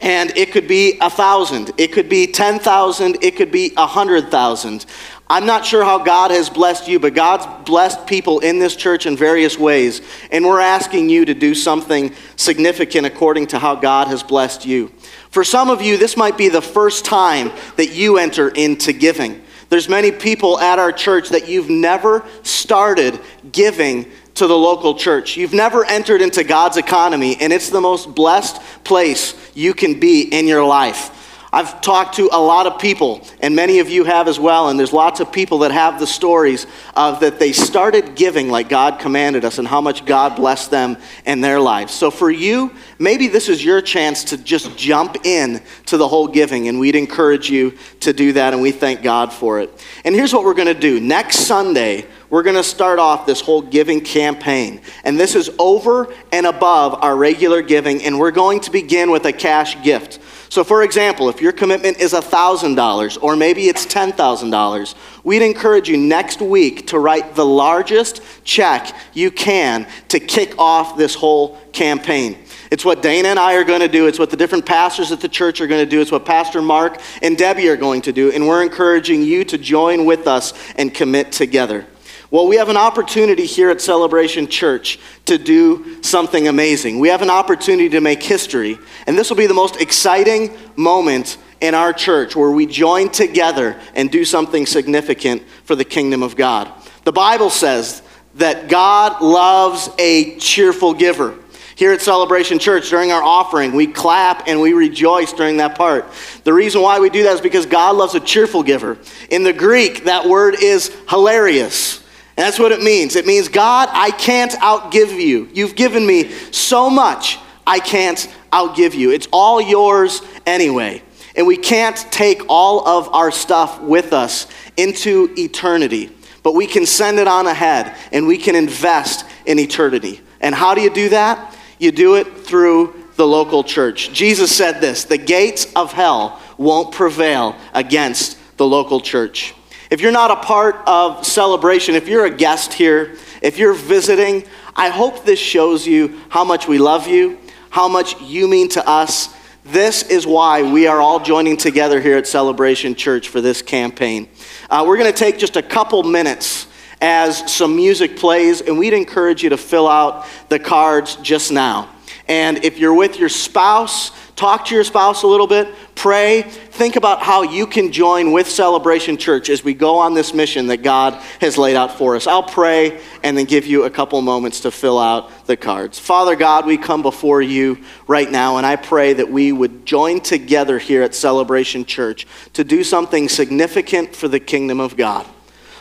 and 0.00 0.36
it 0.36 0.52
could 0.52 0.68
be 0.68 0.96
a 1.00 1.10
thousand, 1.10 1.72
it 1.76 1.92
could 1.92 2.08
be 2.08 2.26
ten 2.26 2.58
thousand, 2.58 3.18
it 3.22 3.36
could 3.36 3.50
be 3.50 3.72
a 3.76 3.86
hundred 3.86 4.30
thousand. 4.30 4.86
I'm 5.30 5.44
not 5.44 5.66
sure 5.66 5.84
how 5.84 5.98
God 5.98 6.30
has 6.30 6.48
blessed 6.48 6.88
you, 6.88 6.98
but 6.98 7.14
God's 7.14 7.46
blessed 7.66 8.06
people 8.06 8.38
in 8.40 8.58
this 8.58 8.74
church 8.74 9.04
in 9.04 9.16
various 9.16 9.58
ways. 9.58 10.00
And 10.30 10.46
we're 10.46 10.60
asking 10.60 11.10
you 11.10 11.26
to 11.26 11.34
do 11.34 11.54
something 11.54 12.14
significant 12.36 13.06
according 13.06 13.48
to 13.48 13.58
how 13.58 13.74
God 13.74 14.08
has 14.08 14.22
blessed 14.22 14.64
you. 14.64 14.88
For 15.30 15.44
some 15.44 15.68
of 15.68 15.82
you, 15.82 15.98
this 15.98 16.16
might 16.16 16.38
be 16.38 16.48
the 16.48 16.62
first 16.62 17.04
time 17.04 17.52
that 17.76 17.92
you 17.92 18.16
enter 18.16 18.48
into 18.48 18.94
giving. 18.94 19.42
There's 19.68 19.88
many 19.88 20.12
people 20.12 20.58
at 20.58 20.78
our 20.78 20.92
church 20.92 21.28
that 21.28 21.46
you've 21.46 21.68
never 21.68 22.24
started 22.42 23.20
giving 23.52 24.10
to 24.36 24.46
the 24.46 24.56
local 24.56 24.94
church. 24.94 25.36
You've 25.36 25.52
never 25.52 25.84
entered 25.84 26.22
into 26.22 26.42
God's 26.42 26.78
economy, 26.78 27.36
and 27.38 27.52
it's 27.52 27.68
the 27.68 27.80
most 27.82 28.14
blessed 28.14 28.62
place 28.84 29.34
you 29.54 29.74
can 29.74 30.00
be 30.00 30.22
in 30.22 30.46
your 30.46 30.64
life. 30.64 31.17
I've 31.50 31.80
talked 31.80 32.16
to 32.16 32.28
a 32.30 32.40
lot 32.40 32.66
of 32.66 32.78
people, 32.78 33.26
and 33.40 33.56
many 33.56 33.78
of 33.78 33.88
you 33.88 34.04
have 34.04 34.28
as 34.28 34.38
well, 34.38 34.68
and 34.68 34.78
there's 34.78 34.92
lots 34.92 35.20
of 35.20 35.32
people 35.32 35.58
that 35.60 35.70
have 35.70 35.98
the 35.98 36.06
stories 36.06 36.66
of 36.94 37.20
that 37.20 37.38
they 37.38 37.52
started 37.52 38.14
giving 38.14 38.50
like 38.50 38.68
God 38.68 38.98
commanded 38.98 39.46
us 39.46 39.58
and 39.58 39.66
how 39.66 39.80
much 39.80 40.04
God 40.04 40.36
blessed 40.36 40.70
them 40.70 40.98
in 41.24 41.40
their 41.40 41.58
lives. 41.58 41.94
So 41.94 42.10
for 42.10 42.30
you, 42.30 42.70
maybe 42.98 43.28
this 43.28 43.48
is 43.48 43.64
your 43.64 43.80
chance 43.80 44.24
to 44.24 44.36
just 44.36 44.76
jump 44.76 45.24
in 45.24 45.62
to 45.86 45.96
the 45.96 46.06
whole 46.06 46.28
giving, 46.28 46.68
and 46.68 46.78
we'd 46.78 46.96
encourage 46.96 47.48
you 47.48 47.78
to 48.00 48.12
do 48.12 48.34
that, 48.34 48.52
and 48.52 48.60
we 48.60 48.70
thank 48.70 49.02
God 49.02 49.32
for 49.32 49.58
it. 49.58 49.70
And 50.04 50.14
here's 50.14 50.34
what 50.34 50.44
we're 50.44 50.52
going 50.52 50.74
to 50.74 50.78
do. 50.78 51.00
Next 51.00 51.46
Sunday, 51.46 52.04
we're 52.28 52.42
going 52.42 52.56
to 52.56 52.62
start 52.62 52.98
off 52.98 53.24
this 53.24 53.40
whole 53.40 53.62
giving 53.62 54.02
campaign. 54.02 54.82
And 55.02 55.18
this 55.18 55.34
is 55.34 55.50
over 55.58 56.12
and 56.30 56.46
above 56.46 57.02
our 57.02 57.16
regular 57.16 57.62
giving, 57.62 58.02
and 58.02 58.18
we're 58.18 58.32
going 58.32 58.60
to 58.60 58.70
begin 58.70 59.10
with 59.10 59.24
a 59.24 59.32
cash 59.32 59.82
gift. 59.82 60.18
So, 60.50 60.64
for 60.64 60.82
example, 60.82 61.28
if 61.28 61.42
your 61.42 61.52
commitment 61.52 61.98
is 61.98 62.12
$1,000 62.14 63.22
or 63.22 63.36
maybe 63.36 63.68
it's 63.68 63.84
$10,000, 63.84 64.94
we'd 65.22 65.42
encourage 65.42 65.88
you 65.88 65.96
next 65.96 66.40
week 66.40 66.86
to 66.88 66.98
write 66.98 67.34
the 67.34 67.44
largest 67.44 68.22
check 68.44 68.94
you 69.12 69.30
can 69.30 69.86
to 70.08 70.18
kick 70.18 70.58
off 70.58 70.96
this 70.96 71.14
whole 71.14 71.58
campaign. 71.72 72.38
It's 72.70 72.84
what 72.84 73.02
Dana 73.02 73.28
and 73.28 73.38
I 73.38 73.54
are 73.54 73.64
going 73.64 73.80
to 73.80 73.88
do. 73.88 74.06
It's 74.06 74.18
what 74.18 74.30
the 74.30 74.36
different 74.36 74.66
pastors 74.66 75.12
at 75.12 75.20
the 75.20 75.28
church 75.28 75.60
are 75.60 75.66
going 75.66 75.84
to 75.84 75.90
do. 75.90 76.00
It's 76.00 76.12
what 76.12 76.24
Pastor 76.24 76.60
Mark 76.60 77.00
and 77.22 77.36
Debbie 77.36 77.68
are 77.68 77.76
going 77.76 78.02
to 78.02 78.12
do. 78.12 78.30
And 78.30 78.46
we're 78.46 78.62
encouraging 78.62 79.22
you 79.22 79.44
to 79.44 79.58
join 79.58 80.04
with 80.04 80.26
us 80.26 80.52
and 80.76 80.92
commit 80.92 81.32
together. 81.32 81.86
Well, 82.30 82.46
we 82.46 82.56
have 82.56 82.68
an 82.68 82.76
opportunity 82.76 83.46
here 83.46 83.70
at 83.70 83.80
Celebration 83.80 84.48
Church 84.48 84.98
to 85.24 85.38
do 85.38 86.02
something 86.02 86.46
amazing. 86.46 86.98
We 86.98 87.08
have 87.08 87.22
an 87.22 87.30
opportunity 87.30 87.88
to 87.88 88.02
make 88.02 88.22
history, 88.22 88.78
and 89.06 89.16
this 89.16 89.30
will 89.30 89.38
be 89.38 89.46
the 89.46 89.54
most 89.54 89.80
exciting 89.80 90.54
moment 90.76 91.38
in 91.62 91.74
our 91.74 91.94
church 91.94 92.36
where 92.36 92.50
we 92.50 92.66
join 92.66 93.08
together 93.08 93.80
and 93.94 94.10
do 94.10 94.26
something 94.26 94.66
significant 94.66 95.42
for 95.64 95.74
the 95.74 95.86
kingdom 95.86 96.22
of 96.22 96.36
God. 96.36 96.70
The 97.04 97.12
Bible 97.12 97.48
says 97.48 98.02
that 98.34 98.68
God 98.68 99.22
loves 99.22 99.88
a 99.98 100.36
cheerful 100.36 100.92
giver. 100.92 101.34
Here 101.76 101.92
at 101.92 102.02
Celebration 102.02 102.58
Church, 102.58 102.90
during 102.90 103.10
our 103.10 103.22
offering, 103.22 103.72
we 103.72 103.86
clap 103.86 104.48
and 104.48 104.60
we 104.60 104.74
rejoice 104.74 105.32
during 105.32 105.56
that 105.58 105.76
part. 105.78 106.04
The 106.44 106.52
reason 106.52 106.82
why 106.82 107.00
we 107.00 107.08
do 107.08 107.22
that 107.22 107.36
is 107.36 107.40
because 107.40 107.64
God 107.64 107.96
loves 107.96 108.14
a 108.14 108.20
cheerful 108.20 108.62
giver. 108.62 108.98
In 109.30 109.44
the 109.44 109.52
Greek, 109.54 110.04
that 110.04 110.26
word 110.26 110.56
is 110.60 110.94
hilarious. 111.08 112.04
And 112.38 112.44
that's 112.44 112.60
what 112.60 112.70
it 112.70 112.80
means. 112.80 113.16
It 113.16 113.26
means, 113.26 113.48
God, 113.48 113.88
I 113.90 114.12
can't 114.12 114.52
outgive 114.52 115.20
you. 115.20 115.48
You've 115.52 115.74
given 115.74 116.06
me 116.06 116.30
so 116.52 116.88
much, 116.88 117.36
I 117.66 117.80
can't 117.80 118.32
outgive 118.52 118.94
you. 118.94 119.10
It's 119.10 119.26
all 119.32 119.60
yours 119.60 120.22
anyway. 120.46 121.02
And 121.34 121.48
we 121.48 121.56
can't 121.56 121.96
take 122.12 122.42
all 122.48 122.86
of 122.86 123.12
our 123.12 123.32
stuff 123.32 123.80
with 123.80 124.12
us 124.12 124.46
into 124.76 125.34
eternity, 125.36 126.12
but 126.44 126.54
we 126.54 126.68
can 126.68 126.86
send 126.86 127.18
it 127.18 127.26
on 127.26 127.48
ahead 127.48 127.96
and 128.12 128.28
we 128.28 128.38
can 128.38 128.54
invest 128.54 129.24
in 129.44 129.58
eternity. 129.58 130.20
And 130.40 130.54
how 130.54 130.76
do 130.76 130.80
you 130.80 130.90
do 130.90 131.08
that? 131.08 131.56
You 131.80 131.90
do 131.90 132.14
it 132.14 132.46
through 132.46 132.94
the 133.16 133.26
local 133.26 133.64
church. 133.64 134.12
Jesus 134.12 134.54
said 134.54 134.80
this 134.80 135.06
the 135.06 135.18
gates 135.18 135.66
of 135.74 135.92
hell 135.92 136.40
won't 136.56 136.94
prevail 136.94 137.56
against 137.74 138.38
the 138.58 138.66
local 138.66 139.00
church. 139.00 139.56
If 139.90 140.02
you're 140.02 140.12
not 140.12 140.30
a 140.30 140.36
part 140.36 140.76
of 140.86 141.26
celebration, 141.26 141.94
if 141.94 142.08
you're 142.08 142.26
a 142.26 142.30
guest 142.30 142.74
here, 142.74 143.16
if 143.40 143.56
you're 143.56 143.72
visiting, 143.72 144.44
I 144.76 144.90
hope 144.90 145.24
this 145.24 145.38
shows 145.38 145.86
you 145.86 146.20
how 146.28 146.44
much 146.44 146.68
we 146.68 146.78
love 146.78 147.06
you, 147.08 147.38
how 147.70 147.88
much 147.88 148.20
you 148.20 148.48
mean 148.48 148.68
to 148.70 148.86
us, 148.86 149.34
This 149.72 150.02
is 150.04 150.26
why 150.26 150.62
we 150.62 150.86
are 150.86 150.98
all 150.98 151.20
joining 151.20 151.58
together 151.58 152.00
here 152.00 152.16
at 152.16 152.26
Celebration 152.26 152.94
Church 152.94 153.28
for 153.28 153.42
this 153.42 153.60
campaign. 153.60 154.26
Uh, 154.70 154.82
we're 154.88 154.96
going 154.96 155.12
to 155.12 155.18
take 155.18 155.38
just 155.38 155.56
a 155.56 155.62
couple 155.62 156.02
minutes 156.04 156.66
as 157.02 157.52
some 157.52 157.76
music 157.76 158.16
plays, 158.16 158.62
and 158.62 158.78
we'd 158.78 158.94
encourage 158.94 159.42
you 159.42 159.50
to 159.50 159.58
fill 159.58 159.86
out 159.86 160.26
the 160.48 160.58
cards 160.58 161.16
just 161.16 161.52
now. 161.52 161.90
And 162.28 162.64
if 162.64 162.78
you're 162.78 162.94
with 162.94 163.18
your 163.18 163.28
spouse, 163.28 164.10
talk 164.38 164.66
to 164.66 164.74
your 164.74 164.84
spouse 164.84 165.24
a 165.24 165.26
little 165.26 165.48
bit, 165.48 165.68
pray, 165.96 166.42
think 166.42 166.94
about 166.94 167.20
how 167.20 167.42
you 167.42 167.66
can 167.66 167.90
join 167.90 168.30
with 168.30 168.48
Celebration 168.48 169.16
Church 169.16 169.50
as 169.50 169.64
we 169.64 169.74
go 169.74 169.98
on 169.98 170.14
this 170.14 170.32
mission 170.32 170.68
that 170.68 170.84
God 170.84 171.14
has 171.40 171.58
laid 171.58 171.74
out 171.74 171.98
for 171.98 172.14
us. 172.14 172.28
I'll 172.28 172.44
pray 172.44 173.00
and 173.24 173.36
then 173.36 173.46
give 173.46 173.66
you 173.66 173.82
a 173.82 173.90
couple 173.90 174.22
moments 174.22 174.60
to 174.60 174.70
fill 174.70 174.96
out 174.96 175.46
the 175.46 175.56
cards. 175.56 175.98
Father 175.98 176.36
God, 176.36 176.66
we 176.66 176.78
come 176.78 177.02
before 177.02 177.42
you 177.42 177.78
right 178.06 178.30
now, 178.30 178.58
and 178.58 178.64
I 178.64 178.76
pray 178.76 179.12
that 179.14 179.28
we 179.28 179.50
would 179.50 179.84
join 179.84 180.20
together 180.20 180.78
here 180.78 181.02
at 181.02 181.16
Celebration 181.16 181.84
Church 181.84 182.24
to 182.52 182.62
do 182.62 182.84
something 182.84 183.28
significant 183.28 184.14
for 184.14 184.28
the 184.28 184.38
kingdom 184.38 184.78
of 184.78 184.96
God. 184.96 185.26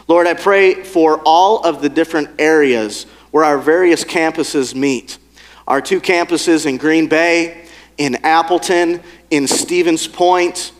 Lord, 0.07 0.25
I 0.25 0.33
pray 0.33 0.83
for 0.83 1.21
all 1.25 1.63
of 1.63 1.83
the 1.83 1.89
different 1.89 2.29
areas 2.39 3.03
where 3.29 3.43
our 3.43 3.59
various 3.59 4.03
campuses 4.03 4.73
meet. 4.73 5.19
Our 5.67 5.79
two 5.79 6.01
campuses 6.01 6.65
in 6.65 6.77
Green 6.77 7.07
Bay, 7.07 7.66
in 7.97 8.15
Appleton, 8.23 9.01
in 9.29 9.47
Stevens 9.47 10.07
Point, 10.07 10.71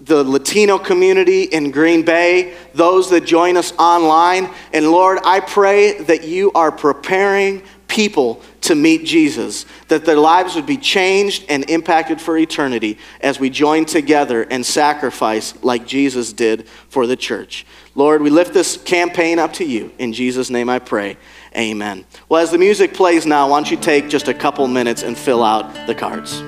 the 0.00 0.22
Latino 0.22 0.78
community 0.78 1.44
in 1.44 1.70
Green 1.70 2.04
Bay, 2.04 2.54
those 2.74 3.08
that 3.10 3.24
join 3.24 3.56
us 3.56 3.72
online. 3.78 4.50
And 4.72 4.90
Lord, 4.90 5.18
I 5.24 5.40
pray 5.40 5.98
that 6.02 6.24
you 6.24 6.52
are 6.52 6.70
preparing 6.70 7.62
people 7.86 8.42
to 8.62 8.74
meet 8.74 9.04
Jesus, 9.04 9.66
that 9.88 10.04
their 10.04 10.16
lives 10.16 10.56
would 10.56 10.66
be 10.66 10.76
changed 10.76 11.44
and 11.48 11.68
impacted 11.70 12.20
for 12.20 12.36
eternity 12.36 12.98
as 13.20 13.38
we 13.38 13.50
join 13.50 13.84
together 13.84 14.42
and 14.50 14.64
sacrifice 14.64 15.54
like 15.62 15.86
Jesus 15.86 16.32
did 16.32 16.66
for 16.88 17.06
the 17.06 17.16
church. 17.16 17.64
Lord, 17.94 18.20
we 18.20 18.30
lift 18.30 18.52
this 18.52 18.76
campaign 18.76 19.38
up 19.38 19.52
to 19.54 19.64
you. 19.64 19.92
In 19.98 20.12
Jesus' 20.12 20.50
name 20.50 20.68
I 20.68 20.80
pray. 20.80 21.16
Amen. 21.56 22.04
Well, 22.28 22.42
as 22.42 22.50
the 22.50 22.58
music 22.58 22.94
plays 22.94 23.26
now, 23.26 23.50
why 23.50 23.58
don't 23.58 23.70
you 23.70 23.76
take 23.76 24.08
just 24.08 24.28
a 24.28 24.34
couple 24.34 24.66
minutes 24.66 25.02
and 25.02 25.16
fill 25.16 25.44
out 25.44 25.86
the 25.86 25.94
cards? 25.94 26.42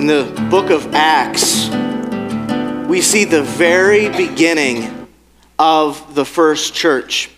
In 0.00 0.06
the 0.06 0.48
book 0.48 0.70
of 0.70 0.94
Acts, 0.94 1.68
we 2.88 3.02
see 3.02 3.24
the 3.24 3.42
very 3.42 4.08
beginning 4.08 5.06
of 5.58 6.14
the 6.14 6.24
first 6.24 6.72
church. 6.72 7.28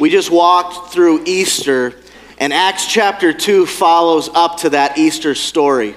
We 0.00 0.10
just 0.10 0.28
walked 0.28 0.92
through 0.92 1.22
Easter, 1.24 1.94
and 2.38 2.52
Acts 2.52 2.88
chapter 2.88 3.32
2 3.32 3.66
follows 3.66 4.28
up 4.34 4.56
to 4.58 4.70
that 4.70 4.98
Easter 4.98 5.36
story. 5.36 5.94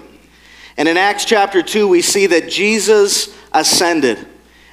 And 0.77 0.87
in 0.87 0.97
Acts 0.97 1.25
chapter 1.25 1.63
2, 1.63 1.87
we 1.87 2.03
see 2.03 2.27
that 2.27 2.47
Jesus 2.47 3.35
ascended. 3.51 4.23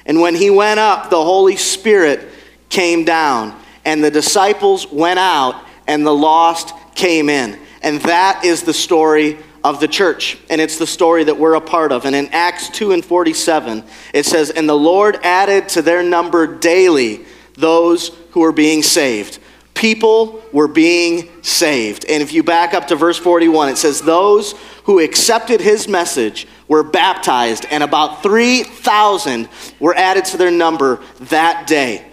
And 0.05 0.21
when 0.21 0.35
he 0.35 0.51
went 0.51 0.79
up, 0.79 1.09
the 1.09 1.23
Holy 1.23 1.55
Spirit 1.55 2.29
came 2.69 3.03
down, 3.03 3.59
and 3.83 4.03
the 4.03 4.11
disciples 4.11 4.91
went 4.91 5.17
out, 5.17 5.65
and 5.87 6.05
the 6.05 6.13
lost 6.13 6.71
came 6.93 7.29
in. 7.29 7.59
And 7.81 7.99
that 8.01 8.45
is 8.45 8.61
the 8.61 8.75
story 8.75 9.39
of 9.65 9.79
the 9.79 9.87
church, 9.87 10.37
and 10.47 10.61
it's 10.61 10.77
the 10.77 10.85
story 10.85 11.23
that 11.23 11.39
we're 11.39 11.55
a 11.55 11.61
part 11.61 11.91
of. 11.91 12.05
And 12.05 12.15
in 12.15 12.27
Acts 12.27 12.69
2 12.69 12.91
and 12.91 13.03
47, 13.03 13.83
it 14.13 14.23
says, 14.23 14.51
And 14.51 14.69
the 14.69 14.77
Lord 14.77 15.17
added 15.23 15.69
to 15.69 15.81
their 15.81 16.03
number 16.03 16.45
daily 16.45 17.25
those 17.55 18.09
who 18.29 18.41
were 18.41 18.51
being 18.51 18.83
saved. 18.83 19.39
People 19.73 20.43
were 20.53 20.67
being 20.67 21.41
saved. 21.41 22.05
And 22.07 22.21
if 22.21 22.31
you 22.31 22.43
back 22.43 22.75
up 22.75 22.89
to 22.89 22.95
verse 22.95 23.17
41, 23.17 23.69
it 23.69 23.77
says, 23.77 24.01
Those 24.01 24.53
who 24.83 24.99
accepted 24.99 25.61
his 25.61 25.87
message 25.87 26.47
were 26.67 26.83
baptized, 26.83 27.65
and 27.71 27.81
about 27.81 28.21
3,000 28.21 29.49
were 29.79 29.95
added 29.95 30.25
to 30.25 30.37
their 30.37 30.51
number 30.51 31.01
that 31.21 31.65
day. 31.65 32.05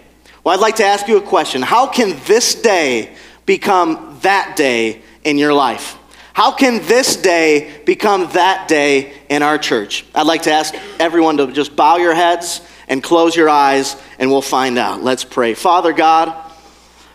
Well, 0.43 0.55
I'd 0.55 0.59
like 0.59 0.77
to 0.77 0.85
ask 0.85 1.07
you 1.07 1.17
a 1.17 1.21
question 1.21 1.61
How 1.61 1.85
can 1.85 2.19
this 2.25 2.55
day 2.55 3.15
become 3.45 4.17
that 4.23 4.55
day 4.55 5.03
in 5.23 5.37
your 5.37 5.53
life? 5.53 5.99
How 6.33 6.51
can 6.51 6.83
this 6.87 7.15
day 7.15 7.71
become 7.85 8.27
that 8.33 8.67
day 8.67 9.13
in 9.29 9.43
our 9.43 9.59
church? 9.59 10.03
I'd 10.15 10.25
like 10.25 10.41
to 10.43 10.51
ask 10.51 10.73
everyone 10.99 11.37
to 11.37 11.51
just 11.51 11.75
bow 11.75 11.97
your 11.97 12.15
heads 12.15 12.61
and 12.87 13.03
close 13.03 13.35
your 13.35 13.49
eyes, 13.49 13.95
and 14.17 14.31
we'll 14.31 14.41
find 14.41 14.79
out. 14.79 15.03
Let's 15.03 15.23
pray. 15.23 15.53
Father 15.53 15.93
God, 15.93 16.35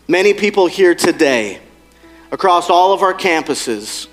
many 0.06 0.32
people 0.34 0.68
here 0.68 0.94
today, 0.94 1.60
across 2.30 2.70
all 2.70 2.92
of 2.92 3.02
our 3.02 3.12
campuses, 3.12 4.06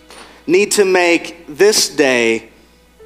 need 0.48 0.72
to 0.72 0.86
make 0.86 1.46
this 1.48 1.88
day 1.88 2.50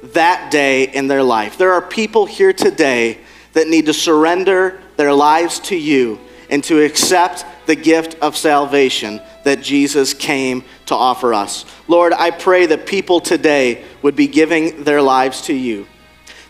that 0.02 0.50
day 0.50 0.84
in 0.84 1.06
their 1.06 1.22
life. 1.22 1.58
There 1.58 1.72
are 1.74 1.82
people 1.82 2.24
here 2.24 2.54
today 2.54 3.18
that 3.52 3.68
need 3.68 3.86
to 3.86 3.92
surrender 3.92 4.80
their 4.96 5.12
lives 5.12 5.60
to 5.60 5.76
you 5.76 6.18
and 6.50 6.62
to 6.64 6.82
accept 6.82 7.46
the 7.66 7.76
gift 7.76 8.16
of 8.20 8.36
salvation 8.36 9.20
that 9.44 9.62
Jesus 9.62 10.12
came 10.12 10.64
to 10.86 10.94
offer 10.94 11.32
us. 11.32 11.64
Lord, 11.88 12.12
I 12.12 12.30
pray 12.30 12.66
that 12.66 12.86
people 12.86 13.20
today 13.20 13.84
would 14.02 14.16
be 14.16 14.26
giving 14.26 14.84
their 14.84 15.00
lives 15.00 15.42
to 15.42 15.54
you. 15.54 15.86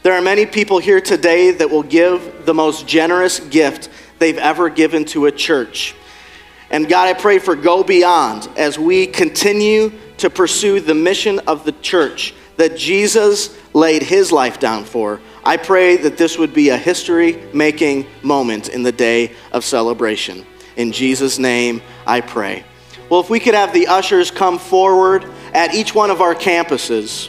There 0.02 0.14
are 0.14 0.22
many 0.22 0.46
people 0.46 0.78
here 0.78 1.00
today 1.00 1.50
that 1.52 1.70
will 1.70 1.82
give 1.82 2.46
the 2.46 2.54
most 2.54 2.88
generous 2.88 3.38
gift 3.38 3.90
they've 4.18 4.38
ever 4.38 4.70
given 4.70 5.04
to 5.06 5.26
a 5.26 5.32
church. 5.32 5.94
And 6.70 6.88
God, 6.88 7.08
I 7.08 7.18
pray 7.18 7.38
for 7.38 7.54
go 7.54 7.82
beyond 7.82 8.48
as 8.56 8.78
we 8.78 9.06
continue 9.06 9.92
to 10.18 10.30
pursue 10.30 10.80
the 10.80 10.94
mission 10.94 11.40
of 11.40 11.64
the 11.64 11.72
church 11.72 12.32
that 12.56 12.76
Jesus 12.76 13.56
laid 13.74 14.02
his 14.02 14.30
life 14.32 14.58
down 14.58 14.84
for. 14.84 15.20
I 15.44 15.56
pray 15.56 15.96
that 15.96 16.18
this 16.18 16.36
would 16.36 16.52
be 16.52 16.68
a 16.68 16.76
history 16.76 17.42
making 17.54 18.06
moment 18.22 18.68
in 18.68 18.82
the 18.82 18.92
day 18.92 19.32
of 19.52 19.64
celebration. 19.64 20.44
In 20.76 20.92
Jesus' 20.92 21.38
name, 21.38 21.80
I 22.06 22.20
pray. 22.20 22.64
Well, 23.08 23.20
if 23.20 23.30
we 23.30 23.40
could 23.40 23.54
have 23.54 23.72
the 23.72 23.86
ushers 23.86 24.30
come 24.30 24.58
forward 24.58 25.24
at 25.54 25.74
each 25.74 25.94
one 25.94 26.10
of 26.10 26.20
our 26.20 26.34
campuses. 26.34 27.28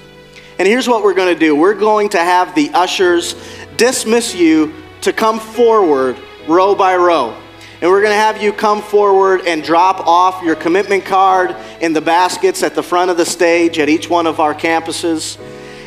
And 0.60 0.68
here's 0.68 0.88
what 0.88 1.04
we're 1.04 1.14
going 1.14 1.34
to 1.34 1.40
do 1.40 1.56
we're 1.56 1.74
going 1.74 2.10
to 2.10 2.20
have 2.20 2.54
the 2.54 2.70
ushers 2.72 3.36
dismiss 3.78 4.36
you 4.36 4.74
to 5.02 5.14
come 5.14 5.40
forward 5.40 6.18
row 6.48 6.76
by 6.76 6.96
row. 6.96 7.36
And 7.82 7.90
we're 7.90 8.02
going 8.02 8.14
to 8.14 8.20
have 8.20 8.44
you 8.44 8.54
come 8.54 8.82
forward 8.82 9.42
and 9.48 9.64
drop 9.64 10.06
off 10.06 10.44
your 10.44 10.56
commitment 10.56 11.04
card 11.04 11.56
in 11.80 11.94
the 11.94 12.02
baskets 12.02 12.62
at 12.62 12.76
the 12.76 12.84
front 12.84 13.10
of 13.10 13.18
the 13.18 13.26
stage 13.26 13.80
at 13.80 13.90
each 13.90 14.08
one 14.08 14.28
of 14.28 14.40
our 14.40 14.54
campuses. 14.54 15.40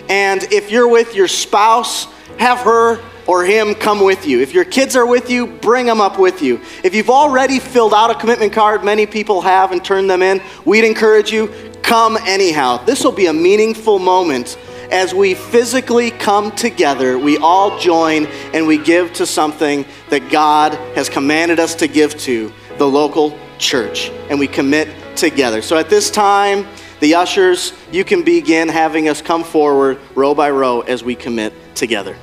And 0.08 0.42
if 0.52 0.72
you're 0.72 0.88
with 0.88 1.14
your 1.14 1.28
spouse, 1.28 2.08
have 2.38 2.58
her 2.60 3.00
or 3.26 3.44
him 3.44 3.74
come 3.74 4.02
with 4.02 4.26
you. 4.26 4.40
If 4.40 4.52
your 4.52 4.64
kids 4.64 4.96
are 4.96 5.06
with 5.06 5.30
you, 5.30 5.46
bring 5.46 5.86
them 5.86 6.00
up 6.00 6.18
with 6.18 6.42
you. 6.42 6.60
If 6.82 6.94
you've 6.94 7.10
already 7.10 7.58
filled 7.58 7.94
out 7.94 8.10
a 8.10 8.14
commitment 8.14 8.52
card, 8.52 8.84
many 8.84 9.06
people 9.06 9.40
have 9.40 9.72
and 9.72 9.84
turned 9.84 10.10
them 10.10 10.22
in, 10.22 10.42
we'd 10.64 10.84
encourage 10.84 11.32
you, 11.32 11.52
come 11.82 12.16
anyhow. 12.26 12.84
This 12.84 13.02
will 13.04 13.12
be 13.12 13.26
a 13.26 13.32
meaningful 13.32 13.98
moment 13.98 14.58
as 14.90 15.14
we 15.14 15.34
physically 15.34 16.10
come 16.10 16.52
together, 16.52 17.18
we 17.18 17.36
all 17.38 17.78
join 17.78 18.26
and 18.52 18.66
we 18.66 18.78
give 18.78 19.12
to 19.14 19.26
something 19.26 19.84
that 20.10 20.30
God 20.30 20.74
has 20.94 21.08
commanded 21.08 21.58
us 21.58 21.74
to 21.76 21.88
give 21.88 22.16
to 22.20 22.52
the 22.78 22.86
local 22.86 23.36
church. 23.58 24.10
And 24.30 24.38
we 24.38 24.46
commit 24.46 24.88
together. 25.16 25.62
So 25.62 25.76
at 25.76 25.90
this 25.90 26.10
time, 26.10 26.66
the 27.00 27.14
ushers, 27.14 27.72
you 27.90 28.04
can 28.04 28.22
begin 28.22 28.68
having 28.68 29.08
us 29.08 29.20
come 29.20 29.42
forward 29.42 29.98
row 30.14 30.34
by 30.34 30.50
row 30.50 30.82
as 30.82 31.02
we 31.02 31.14
commit 31.14 31.52
together. 31.74 32.16